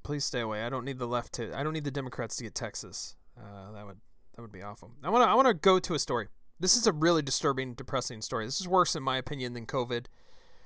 Please 0.02 0.24
stay 0.24 0.40
away. 0.40 0.64
I 0.64 0.68
don't 0.68 0.84
need 0.84 0.98
the 0.98 1.06
left 1.06 1.34
to. 1.34 1.56
I 1.58 1.62
don't 1.62 1.72
need 1.72 1.84
the 1.84 1.90
Democrats 1.90 2.36
to 2.36 2.44
get 2.44 2.54
Texas. 2.54 3.16
Uh, 3.38 3.72
that 3.72 3.86
would 3.86 3.98
that 4.34 4.42
would 4.42 4.52
be 4.52 4.62
awful. 4.62 4.92
I 5.02 5.10
want 5.10 5.24
to. 5.24 5.28
I 5.28 5.34
want 5.34 5.48
to 5.48 5.54
go 5.54 5.78
to 5.78 5.94
a 5.94 5.98
story. 5.98 6.28
This 6.60 6.76
is 6.76 6.86
a 6.86 6.92
really 6.92 7.22
disturbing, 7.22 7.74
depressing 7.74 8.22
story. 8.22 8.44
This 8.44 8.60
is 8.60 8.68
worse, 8.68 8.94
in 8.94 9.02
my 9.02 9.16
opinion, 9.16 9.54
than 9.54 9.66
COVID. 9.66 10.06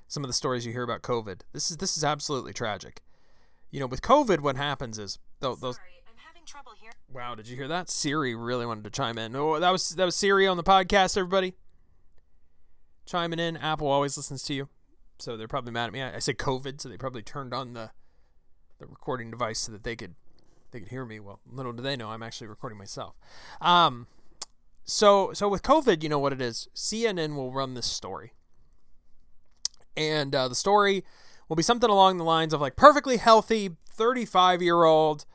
some 0.07 0.25
of 0.25 0.29
the 0.29 0.35
stories 0.35 0.65
you 0.65 0.73
hear 0.73 0.83
about 0.83 1.03
COVID. 1.03 1.43
This 1.53 1.71
is 1.71 1.77
this 1.77 1.97
is 1.97 2.05
absolutely 2.05 2.53
tragic. 2.53 3.03
You 3.71 3.81
know, 3.81 3.87
with 3.87 4.03
COVID, 4.03 4.41
what 4.41 4.57
happens 4.57 4.99
is 4.99 5.19
those. 5.41 5.61
those 5.61 5.79
wow, 7.13 7.35
did 7.35 7.49
you 7.49 7.57
hear 7.57 7.69
that? 7.69 7.91
Siri 7.91 8.35
really 8.35 8.67
wanted 8.67 8.85
to 8.85 8.91
chime 8.91 9.19
in. 9.19 9.37
Oh, 9.37 9.59
that 9.61 9.71
was 9.71 9.91
that 9.91 10.05
was 10.05 10.17
Siri 10.17 10.47
on 10.47 10.57
the 10.57 10.63
podcast. 10.63 11.17
Everybody 11.17 11.55
chiming 13.07 13.39
in. 13.39 13.57
Apple 13.57 13.87
always 13.89 14.17
listens 14.17 14.43
to 14.45 14.55
you, 14.55 14.69
so 15.19 15.37
they're 15.37 15.49
probably 15.49 15.73
mad 15.73 15.87
at 15.87 15.93
me. 15.93 16.03
I, 16.03 16.17
I 16.17 16.19
said 16.19 16.39
COVID, 16.39 16.81
so 16.81 16.89
they 16.89 16.97
probably 16.97 17.23
turned 17.23 17.53
on 17.53 17.75
the 17.75 17.91
the 18.79 18.87
recording 18.87 19.31
device 19.31 19.59
so 19.59 19.73
that 19.73 19.85
they 19.85 19.97
could 19.97 20.15
they 20.71 20.81
could 20.81 20.89
hear 20.89 21.05
me. 21.05 21.21
Well, 21.21 21.41
little 21.51 21.73
do 21.73 21.83
they 21.83 21.97
know 21.97 22.11
I'm 22.11 22.23
actually 22.23 22.47
recording 22.47 22.79
myself. 22.79 23.17
Um, 23.61 24.07
so 24.89 25.33
so 25.35 25.49
with 25.49 25.63
COVID, 25.63 26.03
you 26.03 26.09
know 26.09 26.19
what 26.19 26.33
it 26.33 26.41
is. 26.41 26.69
CNN 26.75 27.37
will 27.37 27.53
run 27.53 27.75
this 27.75 27.87
story, 27.87 28.33
and 29.97 30.35
uh, 30.35 30.49
the 30.49 30.55
story 30.55 31.05
will 31.49 31.57
be 31.57 31.63
something 31.63 31.91
along 31.91 32.17
the 32.17 32.25
lines 32.25 32.55
of 32.55 32.61
like 32.61 32.75
perfectly 32.75 33.19
healthy 33.19 33.77
35 33.91 34.63
year 34.63 34.85
old 34.85 35.27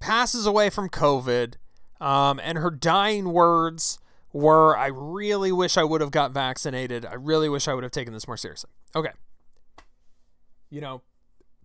passes 0.00 0.46
away 0.46 0.68
from 0.68 0.90
COVID, 0.90 1.54
um, 2.00 2.38
and 2.42 2.58
her 2.58 2.70
dying 2.70 3.32
words 3.32 3.98
were, 4.34 4.76
"I 4.76 4.86
really 4.86 5.50
wish 5.50 5.78
I 5.78 5.84
would 5.84 6.02
have 6.02 6.10
got 6.10 6.32
vaccinated. 6.32 7.06
I 7.06 7.14
really 7.14 7.48
wish 7.48 7.66
I 7.66 7.74
would 7.74 7.84
have 7.84 7.92
taken 7.92 8.12
this 8.12 8.28
more 8.28 8.36
seriously." 8.36 8.70
Okay, 8.94 9.12
you 10.68 10.82
know, 10.82 11.02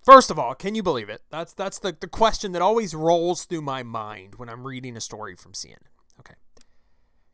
First 0.06 0.30
of 0.30 0.38
all, 0.38 0.54
can 0.54 0.76
you 0.76 0.84
believe 0.84 1.10
it? 1.10 1.24
That's 1.32 1.52
that's 1.52 1.80
the, 1.80 1.98
the 2.00 2.08
question 2.08 2.52
that 2.52 2.62
always 2.62 2.94
rolls 2.94 3.44
through 3.44 3.64
my 3.64 3.82
mind 3.82 4.36
when 4.36 4.50
I'm 4.50 4.66
reading 4.66 4.96
a 4.96 5.02
story 5.02 5.36
from 5.36 5.54
CNN. 5.54 5.80
Okay. 6.20 6.36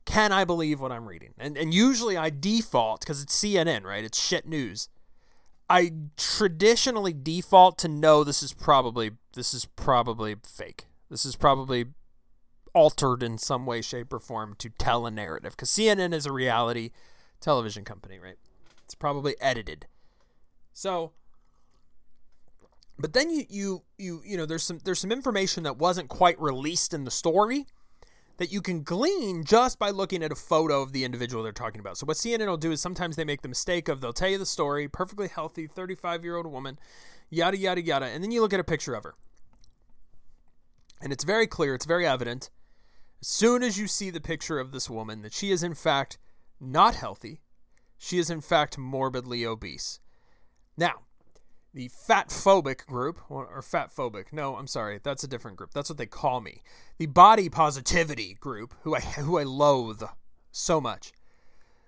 Can 0.06 0.32
I 0.32 0.44
believe 0.44 0.80
what 0.80 0.92
I'm 0.92 1.08
reading? 1.08 1.34
And 1.38 1.58
and 1.58 1.74
usually 1.74 2.18
I 2.18 2.30
default 2.30 3.02
because 3.02 3.22
it's 3.22 3.38
CNN, 3.38 3.84
right? 3.84 4.04
It's 4.04 4.20
shit 4.20 4.48
news. 4.48 4.90
I 5.70 5.92
traditionally 6.18 7.14
default 7.14 7.78
to 7.80 7.88
know 7.88 8.24
this 8.24 8.44
is 8.44 8.54
probably 8.54 9.12
this 9.34 9.54
is 9.54 9.66
probably 9.66 10.36
fake. 10.44 10.86
This 11.10 11.26
is 11.26 11.36
probably 11.36 11.86
altered 12.74 13.22
in 13.22 13.38
some 13.38 13.66
way, 13.66 13.82
shape, 13.82 14.14
or 14.14 14.20
form 14.20 14.56
to 14.60 14.70
tell 14.70 15.06
a 15.06 15.12
narrative. 15.12 15.54
Because 15.54 15.70
CNN 15.70 16.14
is 16.14 16.26
a 16.26 16.32
reality 16.32 16.92
television 17.40 17.84
company, 17.84 18.20
right? 18.20 18.38
It's 18.84 18.96
probably 18.96 19.36
edited. 19.40 19.88
So 20.74 21.12
but 23.02 23.14
then 23.14 23.30
you 23.32 23.46
you 23.50 23.84
you 23.98 24.22
you 24.24 24.38
know 24.38 24.46
there's 24.46 24.64
some 24.64 24.80
there's 24.84 25.00
some 25.00 25.12
information 25.12 25.64
that 25.64 25.78
wasn't 25.78 26.08
quite 26.08 26.40
released 26.40 26.94
in 26.94 27.04
the 27.04 27.12
story 27.12 27.66
that 28.42 28.52
you 28.52 28.60
can 28.60 28.82
glean 28.82 29.44
just 29.44 29.78
by 29.78 29.92
looking 29.92 30.24
at 30.24 30.32
a 30.32 30.36
photo 30.36 30.82
of 30.82 30.94
the 30.94 31.06
individual 31.06 31.44
they're 31.44 31.52
talking 31.52 31.80
about. 31.80 31.96
So 31.96 32.08
what 32.08 32.18
CNN 32.18 32.48
will 32.48 32.58
do 32.58 32.72
is 32.72 32.82
sometimes 32.82 33.16
they 33.16 33.24
make 33.24 33.44
the 33.44 33.48
mistake 33.48 33.88
of 33.88 34.02
they'll 34.02 34.14
tell 34.14 34.30
you 34.30 34.40
the 34.40 34.48
story, 34.48 34.88
perfectly 34.88 35.28
healthy 35.28 35.68
35-year-old 35.68 36.48
woman, 36.48 36.80
yada 37.30 37.56
yada 37.56 37.84
yada, 37.84 38.08
and 38.08 38.24
then 38.24 38.32
you 38.32 38.42
look 38.42 38.52
at 38.52 38.60
a 38.60 38.64
picture 38.64 38.96
of 38.96 39.04
her. 39.04 39.14
And 41.04 41.14
it's 41.14 41.24
very 41.24 41.46
clear, 41.46 41.76
it's 41.76 41.86
very 41.86 42.08
evident 42.08 42.50
as 43.22 43.28
soon 43.28 43.62
as 43.62 43.78
you 43.78 43.86
see 43.86 44.10
the 44.10 44.20
picture 44.20 44.58
of 44.58 44.72
this 44.72 44.90
woman 44.90 45.22
that 45.22 45.34
she 45.34 45.52
is 45.52 45.62
in 45.62 45.76
fact 45.76 46.18
not 46.60 46.96
healthy. 46.96 47.42
She 48.00 48.18
is 48.18 48.32
in 48.32 48.42
fact 48.42 48.76
morbidly 48.76 49.46
obese. 49.46 50.00
Now, 50.76 51.02
the 51.74 51.88
fat 51.90 52.30
phobic 52.30 52.86
group 52.86 53.20
or 53.30 53.62
fat 53.62 53.90
phobic 53.96 54.26
no 54.32 54.56
i'm 54.58 54.68
sorry 54.68 55.00
that's 55.02 55.24
a 55.24 55.28
different 55.28 55.58
group 55.58 55.72
that's 55.74 55.90
what 55.90 55.98
they 55.98 56.06
call 56.06 56.42
me. 56.42 56.62
The 56.98 57.06
body 57.06 57.50
positivity 57.50 58.36
group 58.40 58.76
who 58.84 58.96
i 58.96 59.00
who 59.00 59.38
i 59.38 59.44
loathe 59.44 60.04
so 60.52 60.82
much 60.82 61.14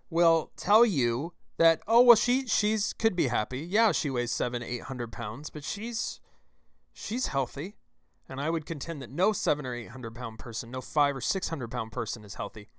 will 0.10 0.52
tell 0.56 0.86
you 0.86 1.34
that 1.58 1.82
oh 1.88 2.02
well 2.02 2.16
she 2.16 2.48
she's 2.48 2.94
could 2.94 3.16
be 3.16 3.28
happy. 3.28 3.60
Yeah 3.60 3.92
she 3.92 4.10
weighs 4.10 4.32
seven 4.32 4.64
eight 4.64 4.84
hundred 4.84 5.12
pounds 5.12 5.50
but 5.50 5.64
she's 5.64 6.20
she's 6.94 7.28
healthy. 7.28 7.76
And 8.30 8.40
i 8.40 8.50
would 8.50 8.66
contend 8.66 9.02
that 9.02 9.12
no 9.12 9.34
seven 9.34 9.66
or 9.66 9.76
eight 9.76 9.90
hundred 9.90 10.16
pound 10.16 10.40
person 10.40 10.72
no 10.72 10.82
five 10.82 11.16
or 11.16 11.22
six 11.22 11.50
hundred 11.50 11.72
pound 11.72 11.92
person 11.92 12.24
is 12.24 12.36
healthy. 12.36 12.70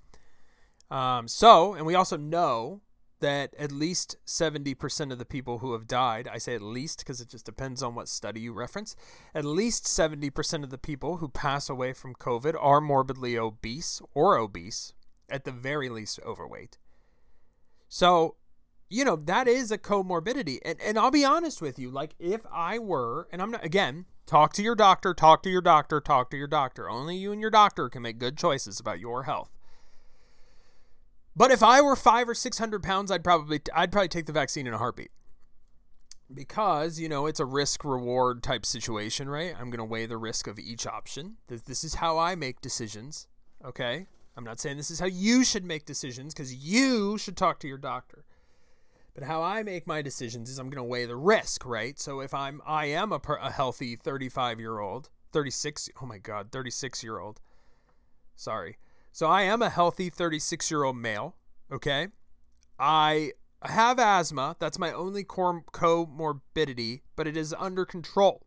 Um, 0.91 1.29
so 1.29 1.75
and 1.75 1.85
we 1.85 1.95
also 1.95 2.17
know 2.17 2.81
that 3.25 3.55
at 3.59 3.73
least 3.73 4.17
70% 4.27 5.11
of 5.11 5.17
the 5.17 5.25
people 5.25 5.61
who 5.61 5.73
have 5.73 5.87
died, 5.87 6.29
I 6.31 6.37
say 6.37 6.55
at 6.55 6.61
least 6.61 6.99
because 6.99 7.23
it 7.23 7.31
just 7.31 7.47
depends 7.47 7.83
on 7.83 7.95
what 7.95 8.07
study 8.07 8.41
you 8.41 8.53
reference, 8.53 8.95
at 9.35 9.47
least 9.47 9.87
70% 9.87 10.63
of 10.63 10.69
the 10.69 10.77
people 10.77 11.17
who 11.17 11.29
pass 11.31 11.71
away 11.71 11.95
from 11.95 12.15
COVID 12.15 12.55
are 12.61 12.83
morbidly 12.83 13.39
obese 13.39 14.03
or 14.13 14.37
obese, 14.37 14.93
at 15.31 15.45
the 15.45 15.53
very 15.53 15.89
least 15.89 16.21
overweight. 16.23 16.77
So, 17.89 18.37
you 18.91 19.07
know, 19.07 19.17
that 19.17 19.49
is 19.49 19.71
a 19.71 19.79
comorbidity. 19.79 20.59
And, 20.63 20.79
and 20.83 20.99
I'll 20.99 21.11
be 21.11 21.25
honest 21.25 21.63
with 21.63 21.79
you, 21.79 21.91
like 21.91 22.15
if 22.19 22.45
I 22.53 22.79
were, 22.79 23.27
and 23.33 23.41
I'm 23.41 23.53
not, 23.53 23.65
again, 23.65 24.05
talk 24.27 24.53
to 24.53 24.63
your 24.63 24.75
doctor, 24.75 25.15
talk 25.15 25.43
to 25.45 25.51
your 25.51 25.63
doctor, 25.63 25.99
talk 25.99 26.29
to 26.29 26.37
your 26.37 26.47
doctor. 26.47 26.91
Only 26.91 27.17
you 27.17 27.33
and 27.33 27.41
your 27.41 27.51
doctor 27.51 27.89
can 27.89 28.03
make 28.03 28.19
good 28.19 28.37
choices 28.37 28.79
about 28.79 29.01
your 29.01 29.23
health. 29.23 29.51
But 31.37 31.51
if 31.51 31.63
I 31.63 31.81
were 31.81 31.97
five 31.97 32.29
or 32.29 32.35
six 32.35 32.59
hundred 32.59 32.83
pounds, 32.83 33.11
I'd 33.11 33.25
probably 33.25 33.61
I'd 33.75 33.93
probably 33.93 34.09
take 34.09 34.27
the 34.27 34.33
vaccine 34.33 34.67
in 34.67 34.75
a 34.75 34.79
heartbeat. 34.79 35.11
Because, 36.33 36.99
you 36.99 37.09
know, 37.09 37.27
it's 37.27 37.39
a 37.39 37.45
risk 37.45 37.85
reward 37.85 38.43
type 38.43 38.65
situation, 38.65 39.29
right? 39.29 39.55
I'm 39.59 39.71
to 39.71 39.85
weigh 39.85 40.07
the 40.07 40.17
risk 40.17 40.47
of 40.47 40.59
each 40.59 40.87
option. 40.87 41.37
This 41.49 41.85
is 41.85 41.97
how 41.97 42.19
I 42.19 42.35
make 42.35 42.63
decisions, 42.63 43.29
okay? 43.65 44.07
I'm 44.37 44.45
not 44.45 44.59
saying 44.59 44.79
this 44.79 44.91
is 44.91 45.01
how 45.01 45.07
you 45.07 45.45
should 45.45 45.65
make 45.65 45.85
decisions 45.85 46.33
because 46.33 46.55
you 46.55 47.19
should 47.19 47.37
talk 47.37 47.61
to 47.61 47.69
your 47.69 47.79
doctor. 47.79 48.25
But 49.15 49.25
how 49.25 49.43
I 49.43 49.63
make 49.63 49.87
my 49.87 50.03
decisions 50.03 50.51
is 50.51 50.59
I'm 50.59 50.71
going 50.71 50.85
to 50.85 50.91
weigh 50.91 51.07
the 51.07 51.15
risk, 51.15 51.65
right? 51.65 51.99
So 52.01 52.21
if 52.21 52.35
I'm 52.35 52.61
I 52.67 52.87
am 52.87 53.13
a, 53.13 53.21
a 53.41 53.51
healthy 53.51 53.95
35 53.95 54.59
year 54.59 54.81
old, 54.81 55.11
36, 55.33 55.91
oh 56.03 56.07
my 56.07 56.19
god, 56.19 56.51
36 56.51 57.05
year 57.05 57.21
old. 57.21 57.41
Sorry. 58.35 58.77
So 59.15 59.29
I 59.29 59.43
am 59.43 59.63
a 59.63 59.71
healthy 59.71 60.11
36 60.11 60.73
year 60.73 60.83
old 60.83 60.97
male. 60.97 61.37
Okay. 61.71 62.09
I 62.81 63.31
have 63.63 64.01
asthma. 64.01 64.57
That's 64.59 64.77
my 64.77 64.91
only 64.91 65.23
comorbidity, 65.23 67.03
but 67.15 67.29
it 67.29 67.37
is 67.37 67.55
under 67.57 67.85
control. 67.85 68.45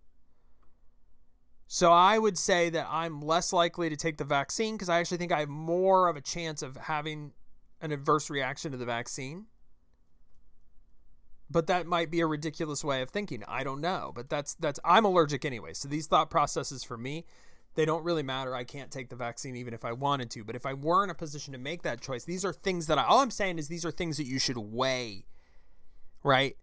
So 1.68 1.94
I 1.94 2.20
would 2.20 2.38
say 2.38 2.70
that 2.70 2.86
I'm 2.92 3.22
less 3.22 3.54
likely 3.54 3.88
to 3.88 3.96
take 3.96 4.18
the 4.18 4.26
vaccine 4.26 4.76
because 4.76 4.90
I 4.90 5.00
actually 5.00 5.20
think 5.20 5.32
I 5.32 5.40
have 5.40 5.48
more 5.48 6.10
of 6.10 6.18
a 6.18 6.22
chance 6.22 6.62
of 6.62 6.76
having 6.76 7.32
an 7.80 7.94
adverse 7.94 8.30
reaction 8.30 8.74
to 8.74 8.78
the 8.78 8.86
vaccine. 8.86 9.46
But 11.50 11.68
that 11.68 11.88
might 11.88 12.12
be 12.12 12.20
a 12.20 12.28
ridiculous 12.28 12.84
way 12.84 13.02
of 13.02 13.10
thinking. 13.10 13.42
I 13.48 13.64
don't 13.64 13.80
know. 13.80 14.12
But 14.14 14.30
that's 14.30 14.54
that's 14.56 14.82
I'm 14.84 15.06
allergic 15.06 15.46
anyway. 15.46 15.72
So 15.72 15.88
these 15.88 16.08
thought 16.08 16.30
processes 16.30 16.84
for 16.84 16.98
me 16.98 17.24
they 17.78 17.86
don't 17.86 18.04
really 18.04 18.24
matter. 18.24 18.56
I 18.56 18.64
can't 18.64 18.90
take 18.90 19.10
the 19.10 19.16
vaccine 19.16 19.56
even 19.56 19.72
if 19.72 19.86
I 19.86 19.92
wanted 19.92 20.32
to. 20.32 20.44
But 20.44 20.56
if 20.56 20.66
I 20.66 20.74
were 20.74 21.04
in 21.04 21.12
a 21.12 21.14
position 21.14 21.54
to 21.54 21.60
make 21.60 21.84
that 21.84 22.02
choice, 22.02 22.26
these 22.26 22.44
are 22.44 22.52
things 22.52 22.88
that 22.88 22.98
I, 22.98 23.04
all 23.04 23.20
I'm 23.20 23.30
saying 23.30 23.60
is 23.60 23.68
these 23.68 23.86
are 23.86 23.92
things 23.92 24.18
that 24.18 24.26
you 24.26 24.40
should 24.40 24.58
weigh, 24.58 25.26
right? 26.24 26.58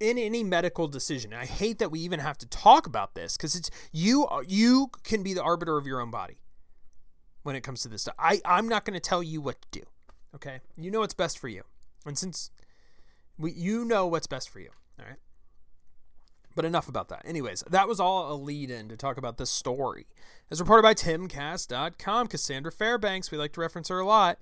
In 0.00 0.16
any 0.16 0.42
medical 0.42 0.88
decision. 0.88 1.34
And 1.34 1.42
I 1.42 1.44
hate 1.44 1.78
that 1.78 1.90
we 1.90 2.00
even 2.00 2.20
have 2.20 2.38
to 2.38 2.46
talk 2.46 2.86
about 2.86 3.14
this 3.14 3.36
because 3.36 3.54
it's 3.54 3.70
you. 3.92 4.26
You 4.48 4.88
can 5.04 5.22
be 5.22 5.34
the 5.34 5.42
arbiter 5.42 5.76
of 5.76 5.86
your 5.86 6.00
own 6.00 6.10
body 6.10 6.40
when 7.42 7.54
it 7.54 7.60
comes 7.60 7.82
to 7.82 7.88
this 7.88 8.02
stuff. 8.02 8.14
I 8.18 8.40
I'm 8.46 8.66
not 8.66 8.86
going 8.86 8.94
to 8.94 9.00
tell 9.00 9.22
you 9.22 9.42
what 9.42 9.60
to 9.60 9.80
do. 9.80 9.86
Okay, 10.34 10.60
you 10.74 10.90
know 10.90 11.00
what's 11.00 11.14
best 11.14 11.38
for 11.38 11.48
you, 11.48 11.64
and 12.06 12.16
since 12.16 12.50
we 13.36 13.52
you 13.52 13.84
know 13.84 14.06
what's 14.06 14.26
best 14.26 14.48
for 14.48 14.60
you, 14.60 14.70
all 14.98 15.04
right. 15.06 15.18
But 16.56 16.64
enough 16.64 16.88
about 16.88 17.10
that. 17.10 17.22
Anyways, 17.24 17.62
that 17.70 17.86
was 17.86 18.00
all 18.00 18.32
a 18.32 18.34
lead 18.34 18.70
in 18.70 18.88
to 18.88 18.96
talk 18.96 19.18
about 19.18 19.36
this 19.36 19.50
story. 19.50 20.06
As 20.50 20.58
reported 20.58 20.82
by 20.82 20.94
TimCast.com, 20.94 22.26
Cassandra 22.28 22.72
Fairbanks, 22.72 23.30
we 23.30 23.36
like 23.38 23.52
to 23.52 23.60
reference 23.60 23.88
her 23.88 24.00
a 24.00 24.06
lot, 24.06 24.38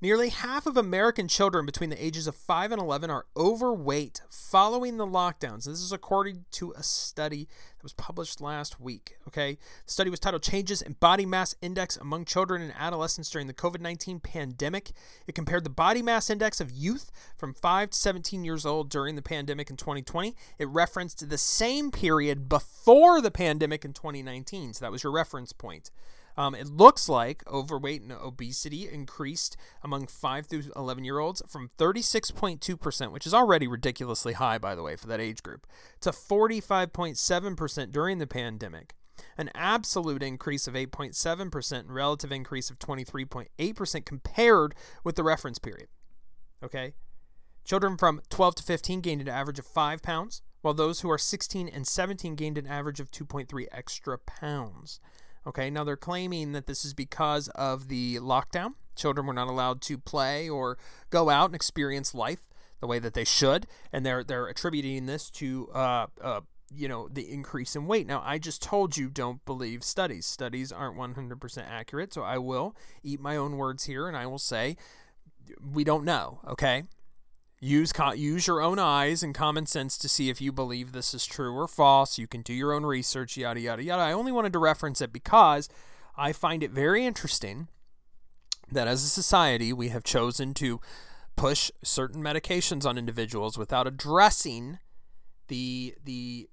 Nearly 0.00 0.28
half 0.28 0.64
of 0.64 0.76
American 0.76 1.26
children 1.26 1.66
between 1.66 1.90
the 1.90 2.04
ages 2.04 2.28
of 2.28 2.36
5 2.36 2.70
and 2.70 2.80
11 2.80 3.10
are 3.10 3.26
overweight 3.36 4.20
following 4.30 4.96
the 4.96 5.06
lockdowns. 5.06 5.64
This 5.64 5.80
is 5.80 5.90
according 5.90 6.44
to 6.52 6.70
a 6.76 6.84
study 6.84 7.48
that 7.76 7.82
was 7.82 7.94
published 7.94 8.40
last 8.40 8.80
week. 8.80 9.16
Okay. 9.26 9.58
The 9.86 9.92
study 9.92 10.08
was 10.08 10.20
titled 10.20 10.44
Changes 10.44 10.82
in 10.82 10.92
Body 11.00 11.26
Mass 11.26 11.56
Index 11.60 11.96
Among 11.96 12.26
Children 12.26 12.62
and 12.62 12.72
Adolescents 12.78 13.28
During 13.28 13.48
the 13.48 13.52
COVID 13.52 13.80
19 13.80 14.20
Pandemic. 14.20 14.92
It 15.26 15.34
compared 15.34 15.64
the 15.64 15.70
body 15.70 16.00
mass 16.00 16.30
index 16.30 16.60
of 16.60 16.70
youth 16.70 17.10
from 17.36 17.52
5 17.52 17.90
to 17.90 17.98
17 17.98 18.44
years 18.44 18.64
old 18.64 18.90
during 18.90 19.16
the 19.16 19.22
pandemic 19.22 19.68
in 19.68 19.76
2020. 19.76 20.36
It 20.60 20.68
referenced 20.68 21.28
the 21.28 21.38
same 21.38 21.90
period 21.90 22.48
before 22.48 23.20
the 23.20 23.32
pandemic 23.32 23.84
in 23.84 23.94
2019. 23.94 24.74
So 24.74 24.84
that 24.84 24.92
was 24.92 25.02
your 25.02 25.12
reference 25.12 25.52
point. 25.52 25.90
Um, 26.38 26.54
it 26.54 26.68
looks 26.68 27.08
like 27.08 27.42
overweight 27.48 28.00
and 28.00 28.12
obesity 28.12 28.88
increased 28.88 29.56
among 29.82 30.06
5 30.06 30.46
through 30.46 30.62
11 30.76 31.04
year 31.04 31.18
olds 31.18 31.42
from 31.48 31.72
36.2%, 31.76 33.10
which 33.10 33.26
is 33.26 33.34
already 33.34 33.66
ridiculously 33.66 34.34
high, 34.34 34.56
by 34.56 34.76
the 34.76 34.84
way, 34.84 34.94
for 34.94 35.08
that 35.08 35.20
age 35.20 35.42
group, 35.42 35.66
to 36.00 36.10
45.7% 36.10 37.90
during 37.90 38.18
the 38.18 38.26
pandemic. 38.28 38.94
An 39.36 39.50
absolute 39.52 40.22
increase 40.22 40.68
of 40.68 40.74
8.7% 40.74 41.72
and 41.72 41.92
relative 41.92 42.30
increase 42.30 42.70
of 42.70 42.78
23.8% 42.78 44.04
compared 44.04 44.76
with 45.02 45.16
the 45.16 45.24
reference 45.24 45.58
period. 45.58 45.88
Okay? 46.62 46.94
Children 47.64 47.96
from 47.96 48.22
12 48.30 48.54
to 48.54 48.62
15 48.62 49.00
gained 49.00 49.22
an 49.22 49.28
average 49.28 49.58
of 49.58 49.66
5 49.66 50.02
pounds, 50.02 50.42
while 50.62 50.72
those 50.72 51.00
who 51.00 51.10
are 51.10 51.18
16 51.18 51.68
and 51.68 51.84
17 51.84 52.36
gained 52.36 52.58
an 52.58 52.68
average 52.68 53.00
of 53.00 53.10
2.3 53.10 53.66
extra 53.72 54.16
pounds. 54.18 55.00
Okay, 55.48 55.70
now 55.70 55.82
they're 55.82 55.96
claiming 55.96 56.52
that 56.52 56.66
this 56.66 56.84
is 56.84 56.92
because 56.92 57.48
of 57.48 57.88
the 57.88 58.16
lockdown. 58.16 58.74
Children 58.94 59.26
were 59.26 59.32
not 59.32 59.48
allowed 59.48 59.80
to 59.82 59.96
play 59.96 60.46
or 60.46 60.76
go 61.08 61.30
out 61.30 61.46
and 61.46 61.54
experience 61.54 62.14
life 62.14 62.50
the 62.80 62.86
way 62.86 62.98
that 62.98 63.14
they 63.14 63.24
should, 63.24 63.66
and 63.90 64.04
they're 64.04 64.22
they're 64.22 64.46
attributing 64.46 65.06
this 65.06 65.30
to 65.30 65.70
uh, 65.74 66.06
uh, 66.20 66.40
you 66.70 66.86
know 66.86 67.08
the 67.08 67.32
increase 67.32 67.74
in 67.74 67.86
weight. 67.86 68.06
Now, 68.06 68.22
I 68.24 68.38
just 68.38 68.60
told 68.60 68.98
you 68.98 69.08
don't 69.08 69.42
believe 69.46 69.82
studies. 69.82 70.26
Studies 70.26 70.70
aren't 70.70 70.98
100% 70.98 71.64
accurate, 71.66 72.12
so 72.12 72.22
I 72.22 72.36
will 72.36 72.76
eat 73.02 73.18
my 73.18 73.34
own 73.34 73.56
words 73.56 73.84
here, 73.84 74.06
and 74.06 74.16
I 74.16 74.26
will 74.26 74.38
say 74.38 74.76
we 75.72 75.82
don't 75.82 76.04
know. 76.04 76.40
Okay, 76.46 76.84
use 77.60 77.92
co- 77.92 78.12
use 78.12 78.46
your 78.46 78.60
own 78.60 78.78
eyes 78.78 79.22
and 79.22 79.34
common 79.34 79.66
sense 79.66 79.98
to 79.98 80.08
see 80.08 80.30
if 80.30 80.40
you 80.40 80.52
believe 80.52 80.92
this 80.92 81.14
is 81.14 81.26
true 81.26 81.54
or 81.54 81.66
false. 81.66 82.18
You 82.18 82.26
can 82.26 82.42
do 82.42 82.52
your 82.52 82.72
own 82.72 82.86
research, 82.86 83.36
yada 83.36 83.60
yada 83.60 83.82
yada. 83.82 84.02
I 84.02 84.12
only 84.12 84.32
wanted 84.32 84.52
to 84.52 84.58
reference 84.58 85.00
it 85.00 85.12
because 85.12 85.68
I 86.16 86.32
find 86.32 86.62
it 86.62 86.70
very 86.70 87.04
interesting 87.04 87.68
that 88.70 88.88
as 88.88 89.02
a 89.02 89.08
society 89.08 89.72
we 89.72 89.88
have 89.88 90.04
chosen 90.04 90.54
to 90.54 90.80
push 91.36 91.70
certain 91.82 92.22
medications 92.22 92.84
on 92.84 92.98
individuals 92.98 93.56
without 93.56 93.86
addressing 93.86 94.78
the 95.48 95.94
the 96.04 96.48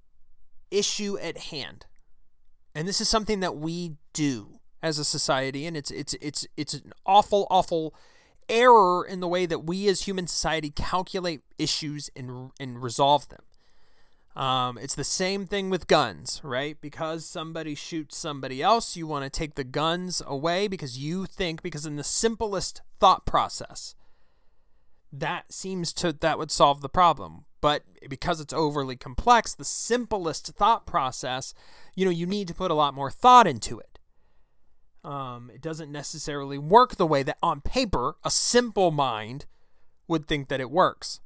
issue 0.71 1.17
at 1.19 1.37
hand. 1.37 1.85
And 2.73 2.87
this 2.87 2.99
is 2.99 3.07
something 3.07 3.39
that 3.39 3.55
we 3.55 3.95
do 4.13 4.59
as 4.81 4.99
a 4.99 5.05
society 5.05 5.65
and 5.65 5.75
it's 5.75 5.91
it's 5.91 6.13
it's 6.21 6.47
it's 6.57 6.73
an 6.73 6.93
awful 7.05 7.47
awful 7.49 7.95
error 8.49 9.05
in 9.05 9.19
the 9.19 9.27
way 9.27 9.45
that 9.45 9.65
we 9.65 9.87
as 9.87 10.03
human 10.03 10.27
society 10.27 10.69
calculate 10.69 11.41
issues 11.57 12.09
and 12.15 12.51
and 12.59 12.81
resolve 12.81 13.27
them. 13.29 13.41
Um, 14.35 14.77
it's 14.77 14.95
the 14.95 15.05
same 15.05 15.45
thing 15.45 15.69
with 15.69 15.87
guns, 15.87 16.41
right? 16.43 16.79
Because 16.81 17.25
somebody 17.25 17.73
shoots 17.73 18.17
somebody 18.17 18.61
else, 18.61 18.97
you 18.97 19.07
want 19.07 19.23
to 19.23 19.29
take 19.29 19.55
the 19.55 19.63
guns 19.63 20.21
away 20.27 20.67
because 20.67 20.97
you 20.97 21.25
think, 21.25 21.61
because 21.61 21.85
in 21.85 21.95
the 21.95 22.03
simplest 22.03 22.81
thought 22.99 23.25
process, 23.25 23.95
that 25.11 25.53
seems 25.53 25.93
to 25.93 26.11
that 26.11 26.37
would 26.37 26.51
solve 26.51 26.81
the 26.81 26.89
problem. 26.89 27.45
But 27.61 27.83
because 28.09 28.41
it's 28.41 28.53
overly 28.53 28.97
complex, 28.97 29.55
the 29.55 29.65
simplest 29.65 30.47
thought 30.47 30.85
process, 30.85 31.53
you 31.95 32.03
know, 32.03 32.11
you 32.11 32.25
need 32.25 32.49
to 32.49 32.53
put 32.53 32.71
a 32.71 32.75
lot 32.75 32.93
more 32.93 33.09
thought 33.09 33.47
into 33.47 33.79
it. 33.79 33.94
Um, 35.05 35.51
it 35.53 35.61
doesn't 35.61 35.91
necessarily 35.91 36.57
work 36.57 36.95
the 36.95 37.05
way 37.05 37.21
that 37.21 37.37
on 37.43 37.61
paper 37.61 38.15
a 38.23 38.31
simple 38.31 38.89
mind 38.89 39.45
would 40.07 40.27
think 40.27 40.47
that 40.47 40.59
it 40.59 40.71
works. 40.71 41.21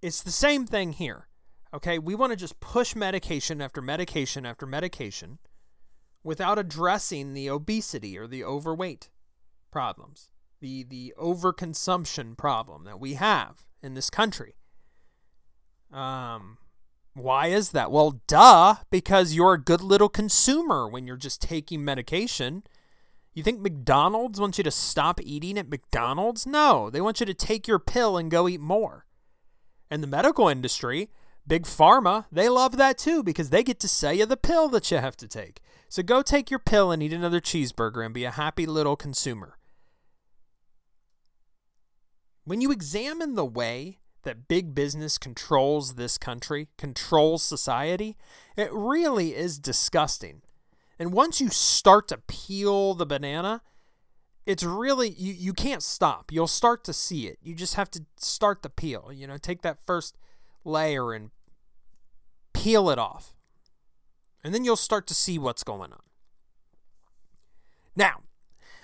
It's 0.00 0.22
the 0.22 0.30
same 0.30 0.64
thing 0.64 0.92
here. 0.92 1.26
Okay, 1.74 1.98
we 1.98 2.14
want 2.14 2.30
to 2.30 2.36
just 2.36 2.60
push 2.60 2.94
medication 2.94 3.60
after 3.60 3.82
medication 3.82 4.46
after 4.46 4.64
medication 4.64 5.38
without 6.22 6.56
addressing 6.56 7.34
the 7.34 7.50
obesity 7.50 8.16
or 8.16 8.28
the 8.28 8.44
overweight 8.44 9.10
problems, 9.72 10.30
the 10.60 10.84
the 10.84 11.14
overconsumption 11.20 12.36
problem 12.36 12.84
that 12.84 13.00
we 13.00 13.14
have 13.14 13.64
in 13.82 13.94
this 13.94 14.08
country. 14.08 14.54
Um, 15.92 16.58
why 17.16 17.46
is 17.46 17.70
that? 17.70 17.90
Well, 17.90 18.20
duh, 18.26 18.76
because 18.90 19.32
you're 19.32 19.54
a 19.54 19.62
good 19.62 19.80
little 19.80 20.10
consumer 20.10 20.86
when 20.86 21.06
you're 21.06 21.16
just 21.16 21.40
taking 21.40 21.82
medication. 21.82 22.62
You 23.32 23.42
think 23.42 23.60
McDonald's 23.60 24.38
wants 24.38 24.58
you 24.58 24.64
to 24.64 24.70
stop 24.70 25.20
eating 25.22 25.58
at 25.58 25.70
McDonald's? 25.70 26.46
No, 26.46 26.90
they 26.90 27.00
want 27.00 27.20
you 27.20 27.26
to 27.26 27.34
take 27.34 27.66
your 27.66 27.78
pill 27.78 28.18
and 28.18 28.30
go 28.30 28.48
eat 28.48 28.60
more. 28.60 29.06
And 29.90 30.02
the 30.02 30.06
medical 30.06 30.48
industry, 30.48 31.08
Big 31.46 31.62
Pharma, 31.62 32.26
they 32.30 32.50
love 32.50 32.76
that 32.76 32.98
too 32.98 33.22
because 33.22 33.48
they 33.48 33.62
get 33.62 33.80
to 33.80 33.88
sell 33.88 34.12
you 34.12 34.26
the 34.26 34.36
pill 34.36 34.68
that 34.68 34.90
you 34.90 34.98
have 34.98 35.16
to 35.16 35.28
take. 35.28 35.60
So 35.88 36.02
go 36.02 36.20
take 36.20 36.50
your 36.50 36.58
pill 36.58 36.90
and 36.92 37.02
eat 37.02 37.14
another 37.14 37.40
cheeseburger 37.40 38.04
and 38.04 38.12
be 38.12 38.24
a 38.24 38.30
happy 38.30 38.66
little 38.66 38.96
consumer. 38.96 39.56
When 42.44 42.60
you 42.60 42.70
examine 42.70 43.36
the 43.36 43.44
way 43.46 44.00
that 44.26 44.46
big 44.46 44.74
business 44.74 45.16
controls 45.16 45.94
this 45.94 46.18
country, 46.18 46.68
controls 46.76 47.42
society, 47.42 48.16
it 48.56 48.70
really 48.70 49.34
is 49.34 49.58
disgusting. 49.58 50.42
And 50.98 51.12
once 51.12 51.40
you 51.40 51.48
start 51.48 52.08
to 52.08 52.18
peel 52.18 52.94
the 52.94 53.06
banana, 53.06 53.62
it's 54.44 54.62
really 54.62 55.08
you, 55.10 55.32
you 55.32 55.52
can't 55.52 55.82
stop. 55.82 56.30
You'll 56.30 56.46
start 56.46 56.84
to 56.84 56.92
see 56.92 57.26
it. 57.26 57.38
You 57.42 57.54
just 57.54 57.74
have 57.74 57.90
to 57.92 58.04
start 58.18 58.62
the 58.62 58.70
peel. 58.70 59.10
You 59.12 59.26
know, 59.26 59.38
take 59.38 59.62
that 59.62 59.78
first 59.84 60.16
layer 60.64 61.12
and 61.12 61.30
peel 62.52 62.90
it 62.90 62.98
off. 62.98 63.34
And 64.44 64.54
then 64.54 64.64
you'll 64.64 64.76
start 64.76 65.06
to 65.08 65.14
see 65.14 65.38
what's 65.38 65.64
going 65.64 65.92
on. 65.92 66.02
Now, 67.96 68.22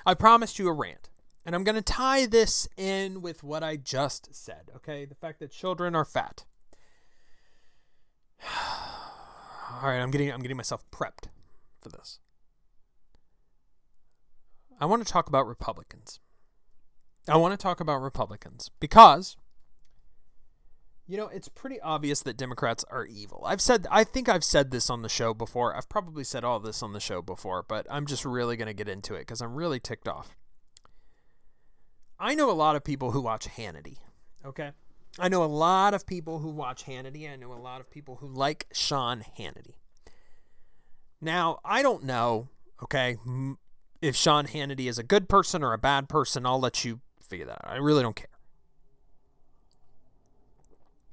I 0.04 0.14
promised 0.14 0.58
you 0.58 0.68
a 0.68 0.72
rant. 0.72 1.10
And 1.44 1.54
I'm 1.54 1.64
going 1.64 1.76
to 1.76 1.82
tie 1.82 2.26
this 2.26 2.68
in 2.76 3.20
with 3.20 3.42
what 3.42 3.62
I 3.64 3.76
just 3.76 4.34
said, 4.34 4.70
okay? 4.76 5.04
The 5.04 5.14
fact 5.14 5.40
that 5.40 5.50
children 5.50 5.94
are 5.94 6.04
fat. 6.04 6.44
All 9.82 9.88
right, 9.88 9.98
I'm 9.98 10.10
getting 10.10 10.30
I'm 10.30 10.40
getting 10.40 10.56
myself 10.56 10.84
prepped 10.90 11.28
for 11.80 11.88
this. 11.88 12.20
I 14.80 14.86
want 14.86 15.04
to 15.04 15.12
talk 15.12 15.28
about 15.28 15.46
Republicans. 15.46 16.20
I 17.28 17.36
want 17.36 17.52
to 17.52 17.62
talk 17.62 17.80
about 17.80 18.00
Republicans 18.00 18.70
because 18.80 19.36
you 21.08 21.16
know, 21.16 21.26
it's 21.28 21.48
pretty 21.48 21.80
obvious 21.80 22.22
that 22.22 22.36
Democrats 22.36 22.84
are 22.90 23.04
evil. 23.04 23.42
I've 23.44 23.60
said 23.60 23.86
I 23.90 24.04
think 24.04 24.28
I've 24.28 24.44
said 24.44 24.70
this 24.70 24.88
on 24.88 25.02
the 25.02 25.08
show 25.08 25.34
before. 25.34 25.76
I've 25.76 25.88
probably 25.88 26.24
said 26.24 26.44
all 26.44 26.60
this 26.60 26.82
on 26.82 26.92
the 26.92 27.00
show 27.00 27.20
before, 27.20 27.64
but 27.66 27.86
I'm 27.90 28.06
just 28.06 28.24
really 28.24 28.56
going 28.56 28.68
to 28.68 28.74
get 28.74 28.88
into 28.88 29.14
it 29.14 29.26
cuz 29.26 29.40
I'm 29.40 29.54
really 29.54 29.80
ticked 29.80 30.06
off. 30.06 30.36
I 32.22 32.36
know 32.36 32.50
a 32.50 32.52
lot 32.52 32.76
of 32.76 32.84
people 32.84 33.10
who 33.10 33.20
watch 33.20 33.48
Hannity. 33.48 33.96
Okay. 34.46 34.70
I 35.18 35.28
know 35.28 35.42
a 35.42 35.46
lot 35.46 35.92
of 35.92 36.06
people 36.06 36.38
who 36.38 36.50
watch 36.50 36.84
Hannity. 36.84 37.28
I 37.30 37.34
know 37.34 37.52
a 37.52 37.54
lot 37.54 37.80
of 37.80 37.90
people 37.90 38.16
who 38.20 38.28
like 38.28 38.68
Sean 38.72 39.24
Hannity. 39.36 39.74
Now, 41.20 41.58
I 41.64 41.82
don't 41.82 42.04
know, 42.04 42.48
okay, 42.80 43.16
if 44.00 44.14
Sean 44.14 44.46
Hannity 44.46 44.88
is 44.88 44.98
a 44.98 45.02
good 45.02 45.28
person 45.28 45.64
or 45.64 45.72
a 45.72 45.78
bad 45.78 46.08
person. 46.08 46.46
I'll 46.46 46.60
let 46.60 46.84
you 46.84 47.00
figure 47.20 47.46
that 47.46 47.60
out. 47.64 47.74
I 47.74 47.78
really 47.78 48.02
don't 48.02 48.14
care. 48.14 48.26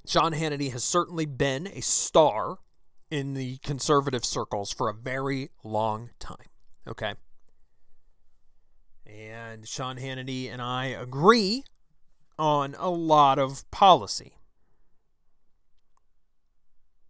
Sean 0.06 0.34
Hannity 0.34 0.72
has 0.72 0.84
certainly 0.84 1.26
been 1.26 1.66
a 1.68 1.82
star 1.82 2.60
in 3.10 3.34
the 3.34 3.58
conservative 3.58 4.24
circles 4.24 4.72
for 4.72 4.90
a 4.90 4.94
very 4.94 5.50
long 5.64 6.12
time. 6.20 6.48
Okay. 6.88 7.16
And 9.18 9.68
Sean 9.68 9.98
Hannity 9.98 10.52
and 10.52 10.62
I 10.62 10.86
agree 10.86 11.64
on 12.38 12.76
a 12.78 12.90
lot 12.90 13.40
of 13.40 13.70
policy. 13.72 14.34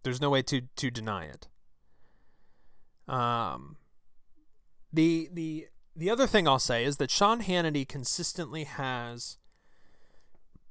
There's 0.04 0.22
no 0.22 0.30
way 0.30 0.42
to, 0.44 0.62
to 0.62 0.90
deny 0.90 1.26
it. 1.26 1.48
Um, 3.08 3.78
the 4.94 5.30
the 5.34 5.68
the 5.96 6.10
other 6.10 6.28
thing 6.28 6.48
I'll 6.48 6.60
say 6.60 6.86
is 6.86 6.98
that 6.98 7.12
Sean 7.12 7.42
Hannity 7.42 7.88
consistently 7.88 8.64
has 8.64 9.38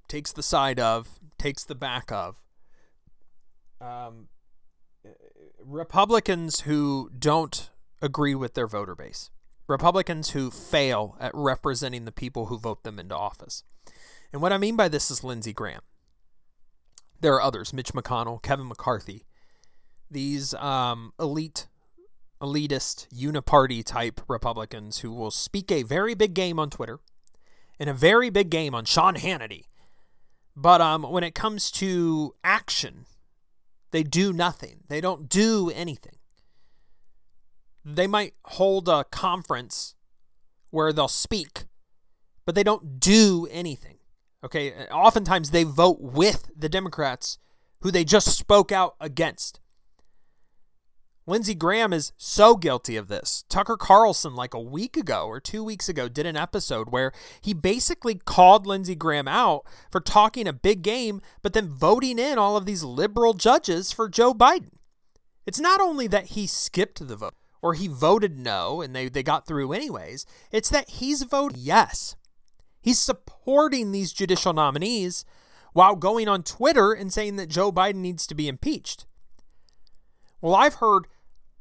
takes 0.09 0.33
the 0.33 0.43
side 0.43 0.81
of, 0.81 1.21
takes 1.39 1.65
the 1.65 1.75
back 1.75 2.11
of 2.11 2.37
um, 3.81 4.29
Republicans 5.63 6.61
who 6.61 7.11
don't 7.17 7.71
agree 8.01 8.35
with 8.35 8.55
their 8.55 8.67
voter 8.67 8.95
base. 8.95 9.31
Republicans 9.69 10.31
who 10.31 10.51
fail 10.51 11.17
at 11.21 11.31
representing 11.35 12.07
the 12.07 12.13
people 12.13 12.47
who 12.47 12.59
vote 12.59 12.83
them 12.83 12.99
into 12.99 13.15
office. 13.15 13.63
And 14.33 14.41
what 14.43 14.53
I 14.53 14.59
mean 14.59 14.77
by 14.77 14.89
this 14.89 15.11
is 15.11 15.23
Lindsey 15.23 15.53
Graham. 15.53 15.83
There 17.21 17.35
are 17.35 17.43
others 17.43 17.73
Mitch 17.73 17.93
McConnell, 17.93 18.43
Kevin 18.43 18.69
McCarthy, 18.69 19.27
these 20.11 20.55
um, 20.55 21.13
elite, 21.21 21.67
elitist, 22.41 23.09
uniparty 23.09 23.85
type 23.85 24.21
Republicans 24.27 25.01
who 25.01 25.13
will 25.13 25.31
speak 25.31 25.71
a 25.71 25.83
very 25.83 26.15
big 26.15 26.33
game 26.33 26.59
on 26.59 26.71
Twitter 26.71 27.01
and 27.79 27.91
a 27.91 27.95
very 27.95 28.31
big 28.31 28.51
game 28.51 28.75
on 28.75 28.85
Sean 28.85 29.17
Hannity. 29.17 29.65
But 30.57 30.81
um, 30.81 31.03
when 31.03 31.25
it 31.25 31.35
comes 31.35 31.71
to 31.73 32.35
action, 32.43 33.05
they 33.91 34.03
do 34.03 34.33
nothing. 34.33 34.85
They 34.89 35.01
don't 35.01 35.29
do 35.29 35.71
anything 35.75 36.18
they 37.97 38.07
might 38.07 38.35
hold 38.45 38.89
a 38.89 39.05
conference 39.05 39.95
where 40.71 40.93
they'll 40.93 41.09
speak, 41.09 41.65
but 42.45 42.55
they 42.55 42.63
don't 42.63 43.01
do 43.01 43.49
anything. 43.51 43.99
Okay, 44.45 44.87
oftentimes 44.87 45.51
they 45.51 45.65
vote 45.65 46.01
with 46.01 46.51
the 46.57 46.69
Democrats 46.69 47.39
who 47.81 47.91
they 47.91 48.05
just 48.05 48.37
spoke 48.37 48.71
out 48.71 48.95
against. 49.01 49.61
Lindsey 51.27 51.55
Graham 51.55 51.93
is 51.93 52.13
so 52.17 52.57
guilty 52.57 52.97
of 52.97 53.09
this. 53.09 53.45
Tucker 53.51 53.77
Carlson, 53.77 54.35
like 54.35 54.55
a 54.55 54.61
week 54.61 54.97
ago 54.97 55.27
or 55.27 55.41
two 55.41 55.63
weeks 55.63 55.87
ago, 55.89 56.09
did 56.09 56.25
an 56.25 56.37
episode 56.37 56.89
where 56.89 57.13
he 57.43 57.53
basically 57.53 58.15
called 58.15 58.67
Lindsey 58.67 58.95
Graham 58.95 59.29
out 59.29 59.67
for 59.91 60.01
talking 60.01 60.49
a 60.49 60.55
big 60.55 60.81
game, 60.81 61.21
but 61.43 61.53
then 61.53 61.69
voting 61.69 62.19
in 62.19 62.39
all 62.39 62.57
of 62.57 62.65
these 62.65 62.83
liberal 62.83 63.35
judges 63.35 63.93
for 63.93 64.09
Joe 64.09 64.33
Biden. 64.33 64.71
It's 65.47 65.61
not 65.61 65.81
only 65.83 66.07
that 66.07 66.29
he 66.29 66.47
skipped 66.47 67.07
the 67.07 67.17
vote 67.17 67.35
or 67.63 67.75
he 67.75 67.89
voted 67.89 68.39
no 68.39 68.81
and 68.81 68.95
they, 68.95 69.09
they 69.09 69.23
got 69.23 69.47
through 69.47 69.73
anyways, 69.73 70.27
it's 70.53 70.71
that 70.71 70.91
he's 70.91 71.23
voted 71.23 71.59
yes. 71.59 72.17
He's 72.81 72.99
supporting 72.99 73.93
these 73.93 74.13
judicial 74.13 74.53
nominees 74.53 75.25
while 75.73 75.97
going 75.97 76.29
on 76.29 76.43
Twitter 76.43 76.93
and 76.93 77.13
saying 77.13 77.37
that 77.37 77.49
Joe 77.49 77.71
Biden 77.71 77.97
needs 77.97 78.27
to 78.27 78.35
be 78.35 78.49
impeached. 78.49 79.07
Well, 80.41 80.55
I've 80.55 80.77
heard 80.77 81.07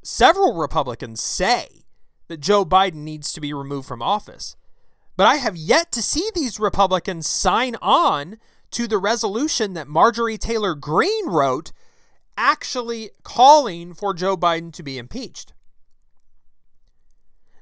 several 0.04 0.56
Republicans 0.56 1.22
say 1.22 1.84
that 2.28 2.40
Joe 2.40 2.64
Biden 2.64 2.96
needs 2.96 3.34
to 3.34 3.42
be 3.42 3.54
removed 3.54 3.88
from 3.88 4.02
office. 4.02 4.56
But 5.16 5.28
I 5.28 5.36
have 5.38 5.58
yet 5.58 5.92
to 5.94 6.02
see 6.02 6.30
these 6.34 6.60
Republicans 6.60 7.28
sign 7.28 7.76
on 7.82 8.38
to 8.72 8.88
the 8.88 9.00
resolution 9.00 9.74
that 9.74 9.88
Marjorie 9.88 10.38
Taylor 10.38 10.76
Greene 10.76 11.28
wrote, 11.28 11.72
actually 12.38 13.10
calling 13.24 13.94
for 13.94 14.14
Joe 14.14 14.38
Biden 14.38 14.72
to 14.74 14.84
be 14.84 14.98
impeached. 14.98 15.54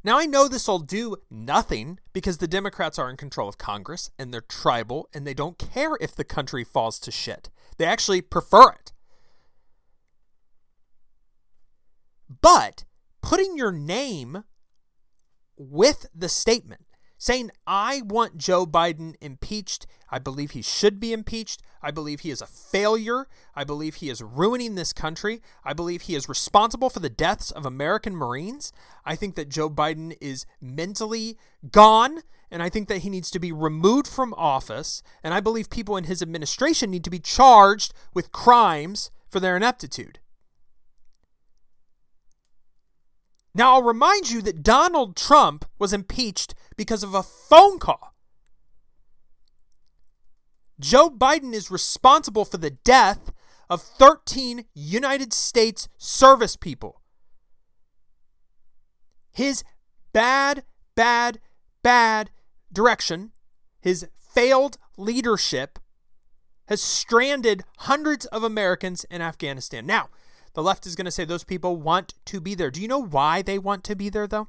Now, 0.05 0.19
I 0.19 0.27
know 0.27 0.47
this 0.47 0.67
will 0.67 0.77
do 0.77 1.17
nothing 1.31 1.97
because 2.13 2.37
the 2.37 2.47
Democrats 2.47 2.99
are 2.99 3.09
in 3.09 3.17
control 3.17 3.49
of 3.49 3.57
Congress 3.57 4.11
and 4.19 4.31
they're 4.31 4.39
tribal 4.39 5.09
and 5.15 5.25
they 5.25 5.33
don't 5.33 5.57
care 5.57 5.97
if 5.99 6.15
the 6.15 6.23
country 6.23 6.63
falls 6.63 6.99
to 6.99 7.11
shit. 7.11 7.49
They 7.79 7.85
actually 7.85 8.21
prefer 8.21 8.69
it. 8.69 8.93
But 12.39 12.85
putting 13.23 13.57
your 13.57 13.71
name 13.71 14.43
with 15.57 16.05
the 16.13 16.29
statement 16.29 16.85
saying, 17.17 17.49
I 17.65 18.03
want 18.05 18.37
Joe 18.37 18.67
Biden 18.67 19.15
impeached. 19.21 19.87
I 20.11 20.19
believe 20.19 20.51
he 20.51 20.61
should 20.61 20.99
be 20.99 21.13
impeached. 21.13 21.61
I 21.81 21.91
believe 21.91 22.21
he 22.21 22.31
is 22.31 22.41
a 22.41 22.47
failure. 22.47 23.27
I 23.55 23.63
believe 23.63 23.95
he 23.95 24.09
is 24.09 24.21
ruining 24.21 24.75
this 24.75 24.93
country. 24.93 25.41
I 25.63 25.73
believe 25.73 26.03
he 26.03 26.15
is 26.15 26.29
responsible 26.29 26.89
for 26.89 26.99
the 26.99 27.09
deaths 27.09 27.51
of 27.51 27.65
American 27.65 28.15
Marines. 28.15 28.71
I 29.05 29.15
think 29.15 29.35
that 29.35 29.49
Joe 29.49 29.69
Biden 29.69 30.15
is 30.21 30.45
mentally 30.61 31.37
gone. 31.71 32.21
And 32.51 32.61
I 32.61 32.69
think 32.69 32.87
that 32.87 32.99
he 32.99 33.09
needs 33.09 33.31
to 33.31 33.39
be 33.39 33.51
removed 33.51 34.07
from 34.07 34.33
office. 34.35 35.03
And 35.23 35.33
I 35.33 35.39
believe 35.39 35.69
people 35.69 35.97
in 35.97 36.05
his 36.05 36.21
administration 36.21 36.91
need 36.91 37.03
to 37.03 37.09
be 37.09 37.19
charged 37.19 37.93
with 38.13 38.31
crimes 38.31 39.11
for 39.27 39.39
their 39.39 39.57
ineptitude. 39.57 40.19
Now, 43.53 43.75
I'll 43.75 43.83
remind 43.83 44.29
you 44.29 44.41
that 44.41 44.63
Donald 44.63 45.15
Trump 45.15 45.65
was 45.79 45.93
impeached 45.93 46.53
because 46.75 47.03
of 47.03 47.13
a 47.13 47.23
phone 47.23 47.79
call. 47.79 48.14
Joe 50.79 51.09
Biden 51.09 51.53
is 51.53 51.71
responsible 51.71 52.45
for 52.45 52.57
the 52.57 52.71
death 52.71 53.31
of 53.69 53.81
13 53.81 54.65
United 54.73 55.33
States 55.33 55.87
service 55.97 56.55
people. 56.55 57.01
His 59.31 59.63
bad, 60.13 60.63
bad, 60.95 61.39
bad 61.81 62.29
direction, 62.71 63.31
his 63.81 64.07
failed 64.33 64.77
leadership, 64.97 65.79
has 66.67 66.81
stranded 66.81 67.63
hundreds 67.79 68.25
of 68.27 68.43
Americans 68.43 69.05
in 69.09 69.21
Afghanistan. 69.21 69.85
Now, 69.85 70.09
the 70.53 70.63
left 70.63 70.85
is 70.85 70.95
going 70.95 71.05
to 71.05 71.11
say 71.11 71.25
those 71.25 71.43
people 71.43 71.77
want 71.77 72.13
to 72.25 72.39
be 72.39 72.55
there. 72.55 72.71
Do 72.71 72.81
you 72.81 72.87
know 72.87 73.03
why 73.03 73.41
they 73.41 73.59
want 73.59 73.83
to 73.85 73.95
be 73.95 74.09
there, 74.09 74.27
though? 74.27 74.47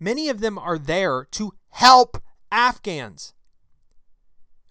Many 0.00 0.28
of 0.28 0.40
them 0.40 0.58
are 0.58 0.78
there 0.78 1.26
to 1.32 1.54
help 1.70 2.20
Afghans. 2.50 3.33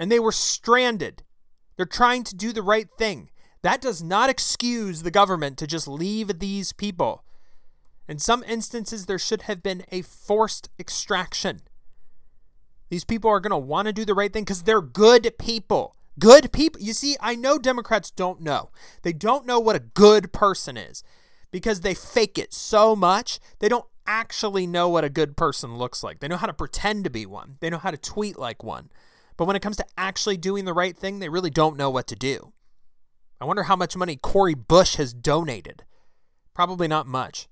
And 0.03 0.11
they 0.11 0.19
were 0.19 0.33
stranded. 0.33 1.23
They're 1.77 1.85
trying 1.85 2.25
to 2.25 2.35
do 2.35 2.51
the 2.51 2.61
right 2.61 2.89
thing. 2.91 3.29
That 3.61 3.79
does 3.79 4.03
not 4.03 4.29
excuse 4.29 5.01
the 5.01 5.11
government 5.11 5.57
to 5.59 5.65
just 5.65 5.87
leave 5.87 6.39
these 6.39 6.73
people. 6.73 7.23
In 8.09 8.19
some 8.19 8.43
instances, 8.43 9.05
there 9.05 9.17
should 9.17 9.43
have 9.43 9.63
been 9.63 9.85
a 9.93 10.01
forced 10.01 10.69
extraction. 10.77 11.61
These 12.89 13.05
people 13.05 13.29
are 13.29 13.39
going 13.39 13.51
to 13.51 13.57
want 13.57 13.85
to 13.85 13.93
do 13.93 14.03
the 14.03 14.13
right 14.13 14.33
thing 14.33 14.43
because 14.43 14.63
they're 14.63 14.81
good 14.81 15.37
people. 15.39 15.95
Good 16.19 16.51
people. 16.51 16.81
You 16.81 16.91
see, 16.91 17.15
I 17.21 17.35
know 17.35 17.57
Democrats 17.57 18.11
don't 18.11 18.41
know. 18.41 18.71
They 19.03 19.13
don't 19.13 19.45
know 19.45 19.61
what 19.61 19.77
a 19.77 19.79
good 19.79 20.33
person 20.33 20.75
is 20.75 21.01
because 21.49 21.79
they 21.79 21.93
fake 21.93 22.37
it 22.37 22.53
so 22.53 22.93
much. 22.93 23.39
They 23.59 23.69
don't 23.69 23.87
actually 24.05 24.67
know 24.67 24.89
what 24.89 25.05
a 25.05 25.09
good 25.09 25.37
person 25.37 25.77
looks 25.77 26.03
like. 26.03 26.19
They 26.19 26.27
know 26.27 26.35
how 26.35 26.47
to 26.47 26.53
pretend 26.53 27.05
to 27.05 27.09
be 27.09 27.25
one, 27.25 27.55
they 27.61 27.69
know 27.69 27.77
how 27.77 27.91
to 27.91 27.97
tweet 27.97 28.37
like 28.37 28.65
one. 28.65 28.89
But 29.37 29.45
when 29.45 29.55
it 29.55 29.61
comes 29.61 29.77
to 29.77 29.85
actually 29.97 30.37
doing 30.37 30.65
the 30.65 30.73
right 30.73 30.95
thing, 30.95 31.19
they 31.19 31.29
really 31.29 31.49
don't 31.49 31.77
know 31.77 31.89
what 31.89 32.07
to 32.07 32.15
do. 32.15 32.53
I 33.41 33.45
wonder 33.45 33.63
how 33.63 33.75
much 33.75 33.97
money 33.97 34.15
Cori 34.15 34.53
Bush 34.53 34.95
has 34.95 35.13
donated. 35.13 35.83
Probably 36.53 36.87
not 36.87 37.07
much. 37.07 37.47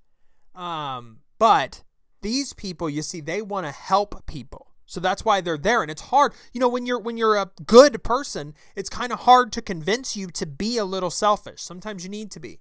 Um, 0.55 1.19
but 1.39 1.83
these 2.21 2.53
people, 2.53 2.89
you 2.89 3.01
see, 3.01 3.19
they 3.19 3.41
want 3.41 3.65
to 3.65 3.71
help 3.71 4.25
people. 4.25 4.71
So 4.85 4.99
that's 4.99 5.23
why 5.23 5.39
they're 5.39 5.57
there 5.57 5.81
and 5.81 5.89
it's 5.89 6.01
hard. 6.01 6.33
You 6.53 6.59
know, 6.59 6.67
when 6.67 6.85
you're 6.85 6.99
when 6.99 7.15
you're 7.15 7.37
a 7.37 7.51
good 7.65 8.03
person, 8.03 8.53
it's 8.75 8.89
kind 8.89 9.13
of 9.13 9.21
hard 9.21 9.53
to 9.53 9.61
convince 9.61 10.17
you 10.17 10.27
to 10.27 10.45
be 10.45 10.77
a 10.77 10.83
little 10.83 11.09
selfish. 11.09 11.61
Sometimes 11.61 12.03
you 12.03 12.09
need 12.09 12.29
to 12.31 12.41
be. 12.41 12.59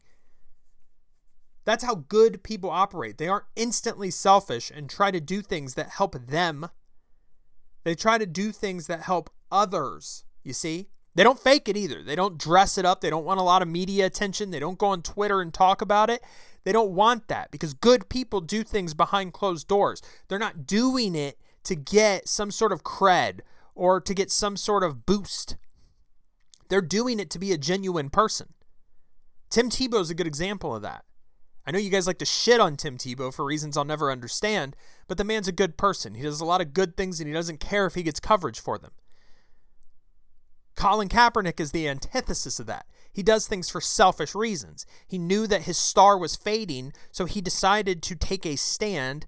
That's 1.64 1.84
how 1.84 1.96
good 1.96 2.42
people 2.42 2.70
operate. 2.70 3.18
They 3.18 3.28
aren't 3.28 3.46
instantly 3.56 4.10
selfish 4.10 4.70
and 4.70 4.88
try 4.88 5.10
to 5.10 5.20
do 5.20 5.42
things 5.42 5.74
that 5.74 5.90
help 5.90 6.14
them. 6.14 6.68
They 7.84 7.94
try 7.94 8.18
to 8.18 8.26
do 8.26 8.52
things 8.52 8.86
that 8.86 9.02
help 9.02 9.30
others, 9.50 10.24
you 10.42 10.52
see? 10.52 10.88
They 11.14 11.24
don't 11.24 11.38
fake 11.38 11.68
it 11.68 11.76
either. 11.76 12.02
They 12.02 12.14
don't 12.14 12.38
dress 12.38 12.78
it 12.78 12.84
up. 12.84 13.00
They 13.00 13.10
don't 13.10 13.24
want 13.24 13.40
a 13.40 13.44
lot 13.44 13.62
of 13.62 13.68
media 13.68 14.06
attention. 14.06 14.50
They 14.50 14.60
don't 14.60 14.78
go 14.78 14.86
on 14.86 15.02
Twitter 15.02 15.40
and 15.40 15.52
talk 15.52 15.82
about 15.82 16.08
it. 16.08 16.22
They 16.64 16.72
don't 16.72 16.92
want 16.92 17.28
that 17.28 17.50
because 17.50 17.74
good 17.74 18.08
people 18.08 18.40
do 18.40 18.62
things 18.62 18.94
behind 18.94 19.32
closed 19.32 19.66
doors. 19.66 20.02
They're 20.28 20.38
not 20.38 20.66
doing 20.66 21.14
it 21.14 21.38
to 21.64 21.74
get 21.74 22.28
some 22.28 22.50
sort 22.50 22.72
of 22.72 22.84
cred 22.84 23.40
or 23.74 24.00
to 24.00 24.14
get 24.14 24.30
some 24.30 24.56
sort 24.56 24.84
of 24.84 25.04
boost. 25.04 25.56
They're 26.68 26.80
doing 26.80 27.18
it 27.18 27.30
to 27.30 27.38
be 27.38 27.52
a 27.52 27.58
genuine 27.58 28.10
person. 28.10 28.54
Tim 29.48 29.68
Tebow 29.68 30.00
is 30.00 30.10
a 30.10 30.14
good 30.14 30.28
example 30.28 30.74
of 30.74 30.82
that. 30.82 31.04
I 31.66 31.70
know 31.70 31.78
you 31.78 31.90
guys 31.90 32.06
like 32.06 32.18
to 32.18 32.24
shit 32.24 32.60
on 32.60 32.76
Tim 32.76 32.96
Tebow 32.96 33.32
for 33.32 33.44
reasons 33.44 33.76
I'll 33.76 33.84
never 33.84 34.10
understand, 34.10 34.76
but 35.08 35.18
the 35.18 35.24
man's 35.24 35.48
a 35.48 35.52
good 35.52 35.76
person. 35.76 36.14
He 36.14 36.22
does 36.22 36.40
a 36.40 36.44
lot 36.44 36.60
of 36.60 36.72
good 36.72 36.96
things 36.96 37.20
and 37.20 37.28
he 37.28 37.34
doesn't 37.34 37.60
care 37.60 37.86
if 37.86 37.94
he 37.94 38.02
gets 38.02 38.20
coverage 38.20 38.60
for 38.60 38.78
them. 38.78 38.92
Colin 40.74 41.08
Kaepernick 41.08 41.60
is 41.60 41.72
the 41.72 41.88
antithesis 41.88 42.58
of 42.58 42.66
that. 42.66 42.86
He 43.12 43.22
does 43.22 43.46
things 43.46 43.68
for 43.68 43.80
selfish 43.80 44.34
reasons. 44.34 44.86
He 45.06 45.18
knew 45.18 45.46
that 45.46 45.62
his 45.62 45.76
star 45.76 46.16
was 46.16 46.36
fading, 46.36 46.92
so 47.10 47.26
he 47.26 47.40
decided 47.40 48.02
to 48.04 48.14
take 48.14 48.46
a 48.46 48.56
stand 48.56 49.26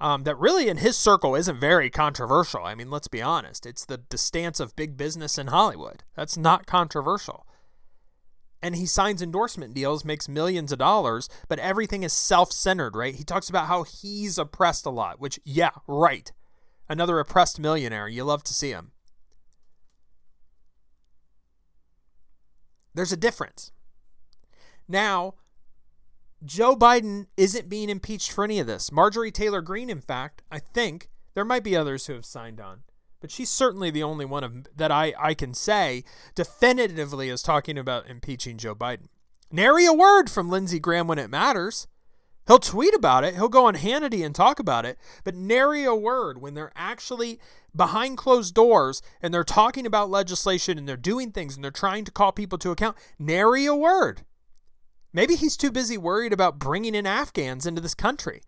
um, 0.00 0.22
that 0.24 0.38
really 0.38 0.68
in 0.68 0.78
his 0.78 0.96
circle 0.96 1.34
isn't 1.34 1.60
very 1.60 1.90
controversial. 1.90 2.64
I 2.64 2.74
mean, 2.74 2.90
let's 2.90 3.08
be 3.08 3.22
honest. 3.22 3.66
It's 3.66 3.84
the, 3.84 4.00
the 4.08 4.18
stance 4.18 4.60
of 4.60 4.76
big 4.76 4.96
business 4.96 5.36
in 5.36 5.48
Hollywood. 5.48 6.04
That's 6.14 6.36
not 6.36 6.66
controversial. 6.66 7.46
And 8.64 8.76
he 8.76 8.86
signs 8.86 9.20
endorsement 9.20 9.74
deals, 9.74 10.06
makes 10.06 10.26
millions 10.26 10.72
of 10.72 10.78
dollars, 10.78 11.28
but 11.48 11.58
everything 11.58 12.02
is 12.02 12.14
self 12.14 12.50
centered, 12.50 12.96
right? 12.96 13.14
He 13.14 13.22
talks 13.22 13.50
about 13.50 13.66
how 13.66 13.82
he's 13.82 14.38
oppressed 14.38 14.86
a 14.86 14.90
lot, 14.90 15.20
which, 15.20 15.38
yeah, 15.44 15.72
right. 15.86 16.32
Another 16.88 17.18
oppressed 17.18 17.60
millionaire. 17.60 18.08
You 18.08 18.24
love 18.24 18.42
to 18.44 18.54
see 18.54 18.70
him. 18.70 18.92
There's 22.94 23.12
a 23.12 23.18
difference. 23.18 23.70
Now, 24.88 25.34
Joe 26.42 26.74
Biden 26.74 27.26
isn't 27.36 27.68
being 27.68 27.90
impeached 27.90 28.32
for 28.32 28.44
any 28.44 28.60
of 28.60 28.66
this. 28.66 28.90
Marjorie 28.90 29.30
Taylor 29.30 29.60
Greene, 29.60 29.90
in 29.90 30.00
fact, 30.00 30.40
I 30.50 30.58
think 30.58 31.10
there 31.34 31.44
might 31.44 31.64
be 31.64 31.76
others 31.76 32.06
who 32.06 32.14
have 32.14 32.24
signed 32.24 32.62
on, 32.62 32.84
but 33.24 33.30
she's 33.30 33.48
certainly 33.48 33.90
the 33.90 34.02
only 34.02 34.26
one 34.26 34.44
of 34.44 34.66
that 34.76 34.92
I, 34.92 35.14
I 35.18 35.32
can 35.32 35.54
say 35.54 36.04
definitively 36.34 37.30
is 37.30 37.40
talking 37.42 37.78
about 37.78 38.06
impeaching 38.06 38.58
Joe 38.58 38.74
Biden. 38.74 39.06
Nary 39.50 39.86
a 39.86 39.94
word 39.94 40.28
from 40.28 40.50
Lindsey 40.50 40.78
Graham 40.78 41.08
when 41.08 41.18
it 41.18 41.30
matters. 41.30 41.86
He'll 42.46 42.58
tweet 42.58 42.92
about 42.92 43.24
it, 43.24 43.34
he'll 43.34 43.48
go 43.48 43.64
on 43.64 43.76
Hannity 43.76 44.22
and 44.22 44.34
talk 44.34 44.58
about 44.58 44.84
it, 44.84 44.98
but 45.24 45.34
nary 45.34 45.84
a 45.84 45.94
word 45.94 46.42
when 46.42 46.52
they're 46.52 46.70
actually 46.76 47.40
behind 47.74 48.18
closed 48.18 48.52
doors 48.52 49.00
and 49.22 49.32
they're 49.32 49.42
talking 49.42 49.86
about 49.86 50.10
legislation 50.10 50.76
and 50.76 50.86
they're 50.86 50.98
doing 50.98 51.32
things 51.32 51.54
and 51.54 51.64
they're 51.64 51.70
trying 51.70 52.04
to 52.04 52.12
call 52.12 52.30
people 52.30 52.58
to 52.58 52.72
account. 52.72 52.94
Nary 53.18 53.64
a 53.64 53.74
word. 53.74 54.20
Maybe 55.14 55.34
he's 55.34 55.56
too 55.56 55.70
busy 55.70 55.96
worried 55.96 56.34
about 56.34 56.58
bringing 56.58 56.94
in 56.94 57.06
Afghans 57.06 57.64
into 57.64 57.80
this 57.80 57.94
country. 57.94 58.42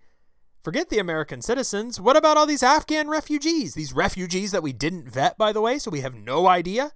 Forget 0.67 0.89
the 0.89 0.99
American 0.99 1.43
citizens. 1.43 2.01
What 2.01 2.17
about 2.17 2.37
all 2.37 2.45
these 2.45 2.65
Afghan 2.65 3.09
refugees? 3.09 3.75
These 3.75 3.93
refugees 3.93 4.51
that 4.51 4.65
we 4.65 4.73
didn't 4.73 5.09
vet, 5.09 5.39
by 5.39 5.53
the 5.53 5.61
way, 5.61 5.79
so 5.79 5.93
we 5.93 6.01
have 6.01 6.17
no 6.17 6.49
idea. 6.49 6.91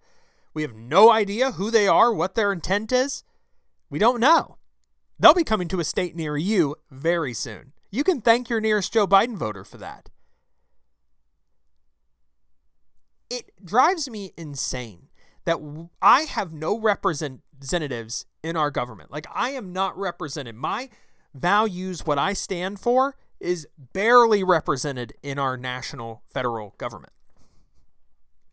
We 0.52 0.62
have 0.62 0.74
no 0.74 1.12
idea 1.12 1.52
who 1.52 1.70
they 1.70 1.87
are, 1.87 2.12
what 2.12 2.35
their 2.35 2.50
intent 2.50 2.90
is. 2.90 3.22
We 3.88 4.00
don't 4.00 4.18
know. 4.18 4.59
They'll 5.20 5.35
be 5.35 5.44
coming 5.44 5.68
to 5.68 5.78
a 5.78 5.85
state 5.85 6.16
near 6.16 6.37
you 6.37 6.74
very 6.90 7.33
soon. 7.33 7.72
You 7.92 8.02
can 8.02 8.20
thank 8.20 8.50
your 8.50 8.61
nearest 8.61 8.92
Joe 8.92 9.06
Biden 9.06 9.37
voter 9.37 9.62
for 9.62 9.78
that. 9.78 10.11
It 13.30 13.52
drives 13.64 14.11
me 14.11 14.33
insane 14.37 15.11
that 15.44 15.59
I 16.02 16.22
have 16.22 16.52
no 16.52 16.76
representatives 16.76 18.26
in 18.42 18.56
our 18.56 18.72
government. 18.72 19.12
Like, 19.12 19.28
I 19.33 19.50
am 19.50 19.72
not 19.72 19.96
represented. 19.96 20.56
My 20.56 20.90
values, 21.33 22.04
what 22.04 22.18
I 22.18 22.33
stand 22.33 22.80
for, 22.80 23.14
is 23.40 23.66
barely 23.92 24.44
represented 24.44 25.14
in 25.22 25.38
our 25.38 25.57
national 25.57 26.22
federal 26.26 26.74
government. 26.79 27.12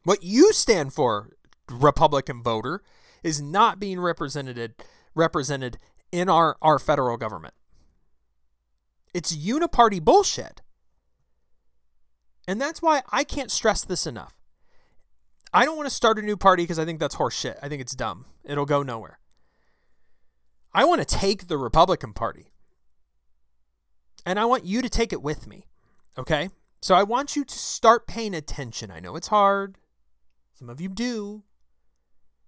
What 0.03 0.23
you 0.23 0.53
stand 0.53 0.93
for, 0.93 1.33
Republican 1.69 2.41
voter, 2.41 2.81
is 3.23 3.41
not 3.41 3.79
being 3.79 3.99
represented 3.99 4.75
represented 5.13 5.79
in 6.11 6.29
our, 6.29 6.55
our 6.61 6.79
federal 6.79 7.17
government. 7.17 7.53
It's 9.13 9.35
uniparty 9.35 10.01
bullshit. 10.01 10.61
And 12.47 12.61
that's 12.61 12.81
why 12.81 13.01
I 13.11 13.23
can't 13.23 13.51
stress 13.51 13.83
this 13.83 14.07
enough. 14.07 14.37
I 15.53 15.65
don't 15.65 15.75
want 15.75 15.89
to 15.89 15.95
start 15.95 16.19
a 16.19 16.21
new 16.21 16.37
party 16.37 16.63
because 16.63 16.79
I 16.79 16.85
think 16.85 16.99
that's 16.99 17.15
horseshit. 17.15 17.57
I 17.61 17.67
think 17.67 17.81
it's 17.81 17.95
dumb. 17.95 18.25
It'll 18.45 18.65
go 18.65 18.83
nowhere. 18.83 19.19
I 20.73 20.85
want 20.85 21.01
to 21.01 21.05
take 21.05 21.47
the 21.47 21.57
Republican 21.57 22.13
Party. 22.13 22.51
And 24.27 24.37
I 24.37 24.45
want 24.45 24.65
you 24.65 24.81
to 24.81 24.89
take 24.89 25.13
it 25.13 25.21
with 25.21 25.47
me. 25.47 25.67
Okay? 26.17 26.49
So 26.81 26.95
I 26.95 27.03
want 27.03 27.37
you 27.37 27.45
to 27.45 27.57
start 27.57 28.07
paying 28.07 28.33
attention. 28.33 28.91
I 28.91 28.99
know 28.99 29.15
it's 29.15 29.29
hard. 29.29 29.77
Some 30.53 30.69
of 30.69 30.81
you 30.81 30.89
do. 30.89 31.43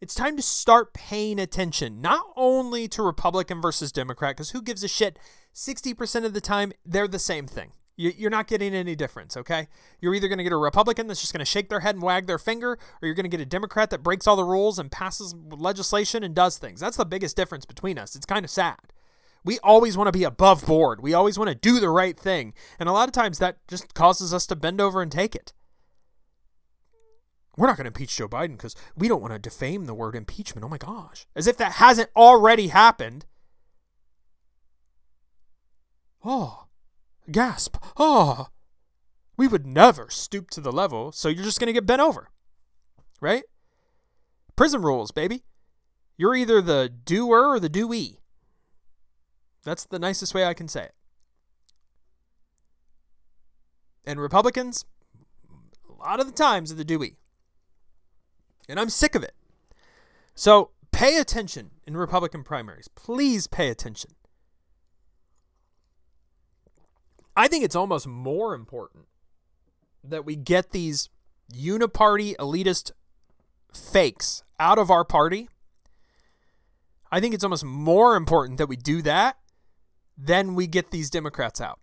It's 0.01 0.13
time 0.13 0.35
to 0.35 0.41
start 0.41 0.93
paying 0.93 1.39
attention, 1.39 2.01
not 2.01 2.25
only 2.35 2.89
to 2.89 3.01
Republican 3.01 3.61
versus 3.61 3.93
Democrat, 3.93 4.35
because 4.35 4.51
who 4.51 4.61
gives 4.61 4.83
a 4.83 4.89
shit? 4.89 5.19
60% 5.53 6.25
of 6.25 6.33
the 6.33 6.41
time, 6.41 6.73
they're 6.85 7.07
the 7.07 7.17
same 7.17 7.47
thing. 7.47 7.71
You're 7.95 8.29
not 8.29 8.47
getting 8.47 8.73
any 8.73 8.95
difference, 8.95 9.35
okay? 9.35 9.67
You're 9.99 10.15
either 10.15 10.29
going 10.29 10.37
to 10.37 10.43
get 10.43 10.53
a 10.53 10.57
Republican 10.57 11.07
that's 11.07 11.19
just 11.19 11.33
going 11.33 11.39
to 11.39 11.45
shake 11.45 11.67
their 11.67 11.81
head 11.81 11.95
and 11.95 12.01
wag 12.01 12.27
their 12.27 12.37
finger, 12.37 12.73
or 13.01 13.05
you're 13.05 13.13
going 13.13 13.25
to 13.25 13.29
get 13.29 13.41
a 13.41 13.45
Democrat 13.45 13.89
that 13.89 14.03
breaks 14.03 14.25
all 14.25 14.37
the 14.37 14.43
rules 14.43 14.79
and 14.79 14.89
passes 14.89 15.33
legislation 15.49 16.23
and 16.23 16.33
does 16.33 16.57
things. 16.57 16.79
That's 16.79 16.97
the 16.97 17.05
biggest 17.05 17.35
difference 17.35 17.65
between 17.65 17.97
us. 17.97 18.15
It's 18.15 18.25
kind 18.25 18.45
of 18.45 18.51
sad. 18.51 18.79
We 19.43 19.59
always 19.59 19.97
want 19.97 20.07
to 20.07 20.17
be 20.17 20.23
above 20.23 20.65
board. 20.65 21.01
We 21.01 21.13
always 21.13 21.37
want 21.37 21.49
to 21.49 21.55
do 21.55 21.79
the 21.79 21.89
right 21.89 22.17
thing. 22.17 22.53
And 22.79 22.89
a 22.89 22.91
lot 22.91 23.07
of 23.07 23.13
times 23.13 23.39
that 23.39 23.57
just 23.67 23.93
causes 23.93 24.33
us 24.33 24.45
to 24.47 24.55
bend 24.55 24.81
over 24.81 25.01
and 25.01 25.11
take 25.11 25.35
it. 25.35 25.53
We're 27.57 27.67
not 27.67 27.77
going 27.77 27.85
to 27.85 27.89
impeach 27.89 28.15
Joe 28.15 28.27
Biden 28.27 28.51
because 28.51 28.75
we 28.95 29.07
don't 29.07 29.21
want 29.21 29.33
to 29.33 29.39
defame 29.39 29.85
the 29.85 29.93
word 29.93 30.15
impeachment. 30.15 30.63
Oh 30.63 30.69
my 30.69 30.77
gosh. 30.77 31.25
As 31.35 31.47
if 31.47 31.57
that 31.57 31.73
hasn't 31.73 32.09
already 32.15 32.67
happened. 32.67 33.25
Oh 36.23 36.65
Gasp. 37.31 37.77
Oh. 37.97 38.47
We 39.37 39.47
would 39.47 39.65
never 39.65 40.09
stoop 40.09 40.49
to 40.51 40.61
the 40.61 40.71
level, 40.71 41.11
so 41.11 41.29
you're 41.29 41.45
just 41.45 41.59
going 41.59 41.67
to 41.67 41.73
get 41.73 41.85
bent 41.85 42.01
over. 42.01 42.29
Right? 43.21 43.43
Prison 44.55 44.81
rules, 44.81 45.11
baby. 45.11 45.43
You're 46.17 46.35
either 46.35 46.61
the 46.61 46.89
doer 46.89 47.47
or 47.47 47.59
the 47.59 47.69
doee. 47.69 48.17
That's 49.63 49.85
the 49.85 49.99
nicest 49.99 50.33
way 50.33 50.45
I 50.45 50.53
can 50.53 50.67
say 50.67 50.85
it. 50.85 50.95
And 54.05 54.19
Republicans, 54.19 54.85
a 55.87 55.93
lot 55.93 56.19
of 56.19 56.25
the 56.25 56.31
times, 56.31 56.71
are 56.71 56.75
the 56.75 56.85
doee. 56.85 57.15
And 58.67 58.79
I'm 58.79 58.89
sick 58.89 59.15
of 59.15 59.23
it. 59.23 59.33
So 60.35 60.71
pay 60.91 61.17
attention 61.17 61.71
in 61.85 61.97
Republican 61.97 62.43
primaries. 62.43 62.87
Please 62.87 63.47
pay 63.47 63.69
attention. 63.69 64.11
I 67.35 67.47
think 67.47 67.63
it's 67.63 67.75
almost 67.75 68.07
more 68.07 68.53
important 68.53 69.05
that 70.03 70.25
we 70.25 70.35
get 70.35 70.71
these 70.71 71.09
uniparty 71.53 72.35
elitist 72.37 72.91
fakes 73.73 74.43
out 74.59 74.77
of 74.77 74.89
our 74.91 75.03
party. 75.03 75.49
I 77.11 77.19
think 77.19 77.33
it's 77.33 77.43
almost 77.43 77.65
more 77.65 78.15
important 78.15 78.57
that 78.57 78.69
we 78.69 78.75
do 78.75 79.01
that 79.01 79.37
than 80.21 80.53
we 80.53 80.67
get 80.67 80.91
these 80.91 81.09
Democrats 81.09 81.61
out. 81.61 81.79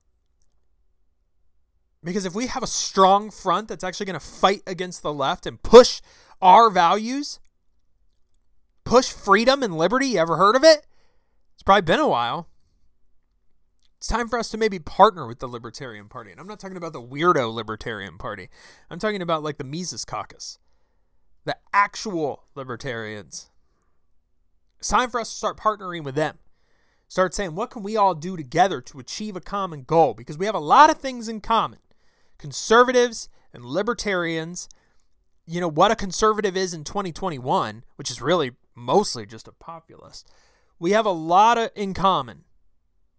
Because 2.04 2.26
if 2.26 2.34
we 2.34 2.46
have 2.46 2.62
a 2.62 2.68
strong 2.68 3.30
front 3.30 3.68
that's 3.68 3.82
actually 3.82 4.06
going 4.06 4.20
to 4.20 4.24
fight 4.24 4.62
against 4.66 5.02
the 5.02 5.12
left 5.12 5.46
and 5.46 5.60
push 5.62 6.00
our 6.42 6.70
values, 6.70 7.40
push 8.84 9.10
freedom 9.10 9.62
and 9.62 9.76
liberty, 9.76 10.08
you 10.08 10.18
ever 10.18 10.36
heard 10.36 10.54
of 10.54 10.62
it? 10.62 10.86
It's 11.54 11.62
probably 11.64 11.82
been 11.82 11.98
a 11.98 12.06
while. 12.08 12.48
It's 13.96 14.06
time 14.06 14.28
for 14.28 14.38
us 14.38 14.50
to 14.50 14.58
maybe 14.58 14.78
partner 14.78 15.26
with 15.26 15.38
the 15.38 15.48
Libertarian 15.48 16.08
Party. 16.08 16.30
And 16.30 16.38
I'm 16.38 16.46
not 16.46 16.60
talking 16.60 16.76
about 16.76 16.92
the 16.92 17.02
weirdo 17.02 17.52
Libertarian 17.52 18.18
Party. 18.18 18.50
I'm 18.90 18.98
talking 18.98 19.22
about 19.22 19.42
like 19.42 19.56
the 19.56 19.64
Mises 19.64 20.04
Caucus, 20.04 20.58
the 21.44 21.56
actual 21.72 22.44
libertarians. 22.54 23.50
It's 24.78 24.88
time 24.88 25.10
for 25.10 25.18
us 25.18 25.30
to 25.30 25.36
start 25.36 25.56
partnering 25.56 26.04
with 26.04 26.14
them. 26.14 26.38
Start 27.08 27.34
saying, 27.34 27.54
what 27.54 27.70
can 27.70 27.82
we 27.82 27.96
all 27.96 28.14
do 28.14 28.36
together 28.36 28.80
to 28.80 28.98
achieve 28.98 29.36
a 29.36 29.40
common 29.40 29.82
goal? 29.82 30.14
Because 30.14 30.38
we 30.38 30.46
have 30.46 30.54
a 30.54 30.60
lot 30.60 30.90
of 30.90 30.98
things 30.98 31.28
in 31.28 31.40
common. 31.40 31.78
Conservatives 32.38 33.28
and 33.52 33.64
libertarians, 33.64 34.68
you 35.46 35.60
know, 35.60 35.68
what 35.68 35.90
a 35.92 35.96
conservative 35.96 36.56
is 36.56 36.74
in 36.74 36.84
2021, 36.84 37.84
which 37.96 38.10
is 38.10 38.20
really 38.20 38.52
mostly 38.74 39.24
just 39.24 39.48
a 39.48 39.52
populist. 39.52 40.28
We 40.78 40.90
have 40.90 41.06
a 41.06 41.10
lot 41.10 41.58
of 41.58 41.70
in 41.74 41.94
common 41.94 42.44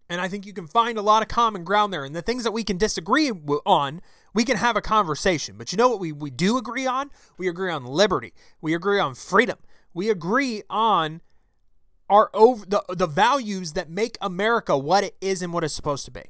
and 0.08 0.20
I 0.20 0.28
think 0.28 0.46
you 0.46 0.52
can 0.52 0.66
find 0.66 0.96
a 0.96 1.02
lot 1.02 1.22
of 1.22 1.28
common 1.28 1.64
ground 1.64 1.92
there. 1.92 2.04
And 2.04 2.16
the 2.16 2.22
things 2.22 2.44
that 2.44 2.52
we 2.52 2.64
can 2.64 2.78
disagree 2.78 3.30
on, 3.30 4.00
we 4.34 4.44
can 4.44 4.56
have 4.56 4.76
a 4.76 4.80
conversation. 4.80 5.56
But 5.58 5.70
you 5.70 5.76
know 5.76 5.88
what 5.88 6.00
we, 6.00 6.12
we 6.12 6.30
do 6.30 6.56
agree 6.56 6.86
on? 6.86 7.10
We 7.36 7.48
agree 7.48 7.70
on 7.70 7.84
liberty. 7.84 8.32
We 8.60 8.74
agree 8.74 8.98
on 8.98 9.14
freedom. 9.14 9.58
We 9.92 10.08
agree 10.08 10.62
on 10.70 11.20
our 12.08 12.30
over 12.34 12.64
the, 12.66 12.82
the 12.88 13.06
values 13.06 13.74
that 13.74 13.90
make 13.90 14.16
America 14.20 14.76
what 14.76 15.04
it 15.04 15.16
is 15.20 15.42
and 15.42 15.52
what 15.52 15.64
it's 15.64 15.74
supposed 15.74 16.04
to 16.06 16.10
be. 16.10 16.22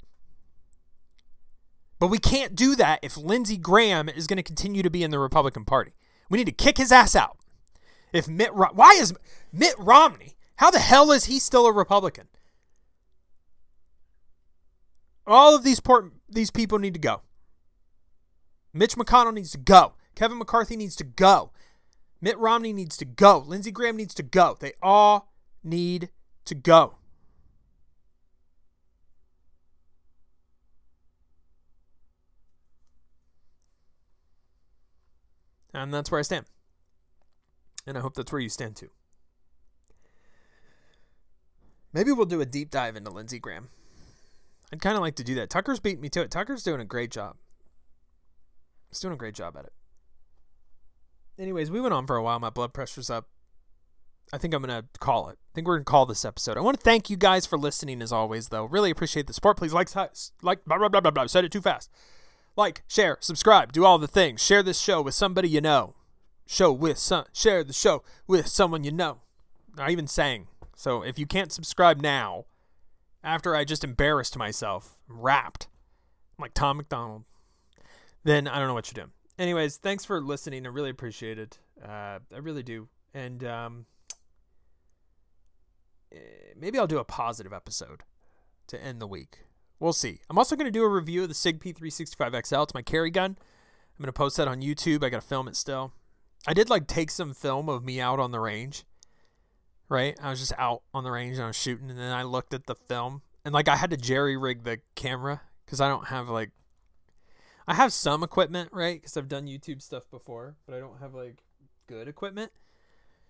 But 1.99 2.09
we 2.09 2.19
can't 2.19 2.55
do 2.55 2.77
that 2.77 3.01
if 3.03 3.17
Lindsey 3.17 3.57
Graham 3.57 4.09
is 4.09 4.27
going 4.27 4.37
to 4.37 4.43
continue 4.43 4.83
to 4.83 4.91
be 4.91 5.03
in 5.03 5.11
the 5.11 5.19
Republican 5.19 5.65
Party. 5.65 5.93
We 6.31 6.39
need 6.39 6.47
to 6.47 6.53
kick 6.53 6.77
his 6.77 6.93
ass 6.93 7.17
out. 7.17 7.39
If 8.13 8.29
Mitt 8.29 8.55
why 8.55 8.97
is 8.99 9.15
Mitt 9.53 9.75
Romney? 9.79 10.37
How 10.57 10.71
the 10.71 10.79
hell 10.79 11.13
is 11.13 11.27
he 11.27 11.39
still 11.39 11.67
a 11.67 11.73
Republican? 11.73 12.29
All 15.27 15.55
of 15.55 15.63
these 15.63 15.79
port- 15.79 16.13
these 16.29 16.51
people 16.51 16.79
need 16.79 16.95
to 16.95 17.01
go. 17.01 17.23
Mitch 18.73 18.97
McConnell 18.97 19.35
needs 19.35 19.51
to 19.53 19.59
go. 19.59 19.95
Kevin 20.15 20.39
McCarthy 20.39 20.77
needs 20.77 20.97
to 20.97 21.05
go. 21.05 21.53
Mitt 22.21 22.39
Romney 22.39 22.73
needs 22.73 22.97
to 22.97 23.05
go. 23.05 23.39
Lindsey 23.39 23.71
Graham 23.71 23.97
needs 23.97 24.15
to 24.15 24.23
go. 24.23 24.57
They 24.59 24.73
all 24.83 25.28
need 25.63 26.11
to 26.45 26.55
go. 26.55 26.97
And 35.75 35.93
that's 35.93 36.11
where 36.11 36.19
I 36.19 36.23
stand. 36.23 36.47
And 37.87 37.97
I 37.97 38.01
hope 38.01 38.15
that's 38.15 38.33
where 38.33 38.41
you 38.41 38.49
stand 38.49 38.77
too. 38.77 38.91
Maybe 41.93 42.13
we'll 42.13 42.27
do 42.27 42.41
a 42.41 42.47
deep 42.47 42.71
dive 42.71 42.97
into 42.97 43.11
Lindsey 43.11 43.39
Graham. 43.39 43.69
I'd 44.73 44.83
kind 44.83 44.97
of 44.97 45.01
like 45.01 45.15
to 45.17 45.25
do 45.25 45.35
that. 45.37 45.49
Tucker's 45.49 45.81
beat 45.81 46.01
me 46.01 46.09
to 46.11 46.23
it. 46.23 46.31
Tucker's 46.31 46.63
doing 46.63 46.81
a 46.81 46.85
great 46.85 47.11
job. 47.11 47.37
He's 48.91 49.01
doing 49.01 49.15
a 49.15 49.19
great 49.19 49.35
job 49.35 49.57
at 49.57 49.65
it. 49.65 49.73
Anyways, 51.39 51.71
we 51.71 51.81
went 51.81 51.95
on 51.95 52.07
for 52.07 52.17
a 52.17 52.23
while. 52.23 52.39
My 52.39 52.51
blood 52.51 52.75
pressure's 52.75 53.09
up. 53.09 53.29
I 54.33 54.39
think 54.39 54.55
I'm 54.55 54.63
going 54.63 54.83
to 54.83 54.89
call 54.99 55.29
it. 55.29 55.39
I 55.39 55.55
think 55.55 55.67
we're 55.67 55.77
going 55.77 55.85
to 55.85 55.91
call 55.91 56.07
this 56.07 56.25
episode. 56.25 56.57
I 56.57 56.61
want 56.61 56.77
to 56.77 56.83
thank 56.83 57.09
you 57.09 57.17
guys 57.17 57.47
for 57.47 57.59
listening 57.59 58.03
as 58.03 58.13
always, 58.13 58.49
though. 58.49 58.65
Really 58.65 58.91
appreciate 58.91 59.27
the 59.27 59.33
support. 59.33 59.57
Please 59.57 59.73
like, 59.73 59.89
like, 60.43 60.65
blah, 60.65 60.79
blah, 60.79 60.89
blah, 60.89 61.01
blah, 61.01 61.11
blah. 61.11 61.27
Said 61.27 61.45
it 61.45 61.53
too 61.53 61.61
fast. 61.61 61.91
Like, 62.57 62.83
share, 62.89 63.19
subscribe, 63.21 63.73
do 63.73 63.85
all 63.85 63.99
the 63.99 64.09
things. 64.09 64.43
Share 64.43 64.63
this 64.63 64.81
show 64.81 65.01
with 65.01 65.15
somebody 65.15 65.49
you 65.49 65.61
know. 65.61 65.95
Show 66.47 66.73
with 66.73 66.99
some, 66.99 67.25
share 67.33 67.63
the 67.63 67.73
show 67.73 68.03
with 68.27 68.49
someone 68.49 68.83
you 68.83 68.91
know. 68.91 69.21
I 69.79 69.91
even 69.91 70.07
sang. 70.07 70.49
So 70.75 71.03
if 71.03 71.19
you 71.19 71.27
can't 71.27 71.53
subscribe 71.53 72.01
now, 72.01 72.47
after 73.23 73.55
I 73.55 73.65
just 73.65 73.85
embarrassed 73.85 74.37
myself, 74.37 74.99
rapped 75.07 75.69
like 76.39 76.55
Tom 76.55 76.79
MacDonald, 76.79 77.25
then 78.25 78.49
I 78.49 78.59
don't 78.59 78.69
know 78.69 78.75
what 78.75 78.91
you're 78.91 79.05
doing. 79.05 79.13
Anyways, 79.39 79.77
thanks 79.77 80.05
for 80.05 80.21
listening. 80.21 80.67
I 80.67 80.71
really 80.71 80.91
appreciate 80.91 81.39
it. 81.39 81.59
Uh, 81.85 82.19
I 82.35 82.39
really 82.41 82.63
do. 82.63 82.89
And 83.15 83.45
um, 83.45 83.87
Eh, 86.13 86.19
maybe 86.57 86.79
I'll 86.79 86.87
do 86.87 86.99
a 86.99 87.05
positive 87.05 87.53
episode 87.53 88.03
to 88.69 88.83
end 88.83 89.01
the 89.01 89.07
week. 89.07 89.41
We'll 89.81 89.93
see. 89.93 90.21
I'm 90.29 90.39
also 90.39 90.57
going 90.57 90.67
to 90.67 90.71
do 90.73 90.83
a 90.85 90.89
review 90.89 91.23
of 91.23 91.29
the 91.29 91.35
SIG 91.35 91.61
P365XL. 91.61 92.65
It's 92.65 92.75
my 92.75 92.83
carry 92.83 93.11
gun. 93.11 93.37
I'm 93.39 94.03
going 94.03 94.07
to 94.07 94.13
post 94.13 94.37
that 94.37 94.49
on 94.49 94.61
YouTube. 94.61 95.05
I 95.05 95.09
got 95.09 95.21
to 95.21 95.27
film 95.27 95.49
it 95.49 95.57
still. 95.57 95.93
I 96.47 96.55
did 96.55 96.71
like 96.71 96.87
take 96.87 97.11
some 97.11 97.35
film 97.35 97.69
of 97.69 97.85
me 97.85 98.01
out 98.01 98.21
on 98.21 98.33
the 98.33 98.41
range 98.41 98.85
right? 99.89 100.17
I 100.23 100.31
was 100.31 100.41
just 100.41 100.53
out 100.59 100.83
on 100.93 101.05
the 101.05 101.11
range 101.11 101.37
and 101.37 101.45
I 101.45 101.49
was 101.49 101.57
shooting, 101.57 101.91
and 101.91 101.99
then 101.99 102.13
I 102.13 102.23
looked 102.23 102.55
at 102.55 102.67
the 102.67 102.75
film, 102.75 103.23
and 103.45 103.55
like 103.55 103.69
I 103.69 103.77
had 103.77 103.91
to 103.91 103.97
jerry 103.97 104.37
rig 104.37 104.65
the 104.65 104.81
camera 104.95 105.43
because 105.65 105.81
I 105.81 105.89
don't 105.89 106.09
have 106.09 106.29
like, 106.29 106.51
I 107.67 107.75
have 107.75 107.93
some 107.93 108.23
equipment, 108.23 108.71
right? 108.73 109.01
Because 109.01 109.17
I've 109.17 109.29
done 109.29 109.47
YouTube 109.47 109.83
stuff 109.83 110.11
before, 110.11 110.57
but 110.67 110.75
I 110.75 110.81
don't 110.81 111.01
have 111.01 111.15
like 111.15 111.43
good 111.87 112.09
equipment. 112.09 112.53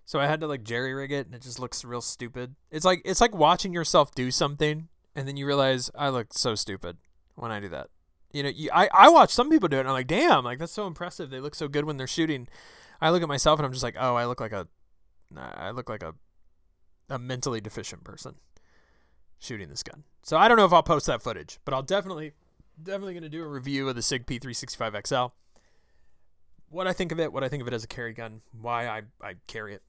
So 0.09 0.19
I 0.19 0.27
had 0.27 0.41
to 0.41 0.47
like 0.47 0.65
jerry 0.65 0.95
rig 0.95 1.13
it, 1.13 1.27
and 1.27 1.35
it 1.35 1.43
just 1.43 1.61
looks 1.61 1.85
real 1.85 2.01
stupid. 2.01 2.57
It's 2.71 2.87
like 2.87 3.03
it's 3.05 3.21
like 3.21 3.35
watching 3.35 3.75
yourself 3.75 4.15
do 4.15 4.31
something, 4.31 4.89
and 5.15 5.29
then 5.29 5.37
you 5.37 5.45
realize 5.45 5.91
I 5.95 6.09
look 6.09 6.33
so 6.33 6.55
stupid 6.55 6.97
when 7.35 7.51
I 7.51 7.61
do 7.61 7.69
that. 7.69 7.89
You 8.33 8.43
know, 8.43 8.49
you, 8.49 8.71
I 8.73 8.89
I 8.91 9.11
watch 9.11 9.29
some 9.29 9.51
people 9.51 9.69
do 9.69 9.77
it, 9.77 9.81
and 9.81 9.89
I'm 9.91 9.93
like, 9.93 10.07
damn, 10.07 10.45
like 10.45 10.59
that's 10.61 10.73
so 10.73 10.87
impressive. 10.87 11.29
They 11.29 11.41
look 11.41 11.55
so 11.55 11.69
good 11.69 11.85
when 11.85 11.99
they're 11.99 12.07
shooting. 12.07 12.49
I 13.03 13.11
look 13.11 13.21
at 13.21 13.29
myself, 13.29 13.59
and 13.59 13.67
I'm 13.67 13.73
just 13.73 13.83
like, 13.83 13.97
oh, 14.01 14.15
I 14.15 14.25
look 14.25 14.41
like 14.41 14.53
a, 14.53 14.67
I 15.37 15.73
look 15.73 15.91
like 15.91 16.03
a, 16.03 16.15
a 17.11 17.19
mentally 17.19 17.61
deficient 17.61 18.03
person 18.03 18.37
shooting 19.39 19.69
this 19.69 19.83
gun. 19.83 20.05
So 20.23 20.39
I 20.39 20.49
don't 20.49 20.57
know 20.57 20.65
if 20.65 20.73
I'll 20.73 20.83
post 20.83 21.05
that 21.05 21.21
footage, 21.21 21.59
but 21.67 21.75
I'll 21.75 21.83
definitely, 21.83 22.33
definitely 22.83 23.13
gonna 23.13 23.29
do 23.29 23.45
a 23.45 23.49
review 23.49 23.91
of 23.91 23.95
the 23.95 24.01
Sig 24.01 24.25
P365 24.25 25.07
XL. 25.07 25.35
What 26.71 26.87
I 26.87 26.95
think 26.95 27.13
of 27.13 27.21
it, 27.21 27.31
what 27.31 27.45
I 27.45 27.51
think 27.51 27.61
of 27.61 27.69
it 27.69 27.75
as 27.75 27.85
a 27.85 27.89
carry 27.89 28.15
gun, 28.15 28.41
why 28.59 28.89
I 28.89 29.03
I 29.21 29.35
carry 29.47 29.75
it 29.75 29.83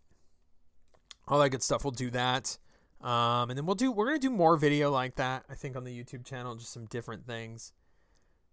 all 1.30 1.40
that 1.40 1.50
good 1.50 1.64
stuff. 1.64 1.84
We'll 1.84 1.92
do 1.92 2.10
that. 2.12 2.58
Um, 3.02 3.50
and 3.50 3.58
then 3.58 3.66
we'll 3.66 3.76
do 3.76 3.92
we're 3.92 4.08
gonna 4.08 4.20
do 4.20 4.30
more 4.30 4.58
video 4.58 4.92
like 4.92 5.16
that. 5.16 5.46
I 5.50 5.56
think 5.56 5.78
on 5.78 5.86
the 5.86 5.98
YouTube 5.98 6.26
channel, 6.26 6.56
just 6.56 6.74
some 6.74 6.86
different 6.86 7.26
things. 7.26 7.72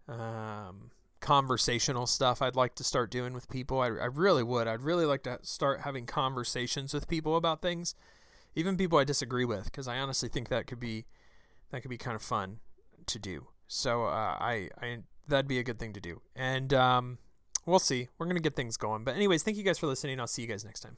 Um, 0.07 0.91
conversational 1.19 2.07
stuff 2.07 2.41
I'd 2.41 2.55
like 2.55 2.75
to 2.75 2.83
start 2.83 3.11
doing 3.11 3.33
with 3.33 3.49
people. 3.49 3.81
I, 3.81 3.87
I 3.87 4.05
really 4.05 4.43
would. 4.43 4.67
I'd 4.67 4.81
really 4.83 5.05
like 5.05 5.23
to 5.23 5.39
start 5.41 5.81
having 5.81 6.05
conversations 6.05 6.93
with 6.93 7.09
people 7.09 7.35
about 7.35 7.61
things, 7.61 7.93
even 8.55 8.77
people 8.77 8.97
I 8.97 9.03
disagree 9.03 9.43
with, 9.43 9.65
because 9.65 9.87
I 9.87 9.97
honestly 9.97 10.29
think 10.29 10.47
that 10.47 10.65
could 10.65 10.79
be 10.79 11.05
that 11.71 11.81
could 11.81 11.89
be 11.89 11.97
kind 11.97 12.15
of 12.15 12.21
fun 12.21 12.59
to 13.07 13.19
do. 13.19 13.47
So 13.67 14.05
uh, 14.05 14.37
I 14.39 14.69
I 14.81 14.99
that'd 15.27 15.47
be 15.47 15.59
a 15.59 15.63
good 15.63 15.79
thing 15.79 15.91
to 15.91 15.99
do. 15.99 16.21
And 16.37 16.73
um, 16.73 17.17
we'll 17.65 17.79
see. 17.79 18.07
We're 18.17 18.27
gonna 18.27 18.39
get 18.39 18.55
things 18.55 18.77
going. 18.77 19.03
But 19.03 19.15
anyways, 19.15 19.43
thank 19.43 19.57
you 19.57 19.63
guys 19.63 19.77
for 19.77 19.87
listening. 19.87 20.21
I'll 20.21 20.27
see 20.27 20.43
you 20.43 20.47
guys 20.47 20.63
next 20.63 20.79
time. 20.79 20.95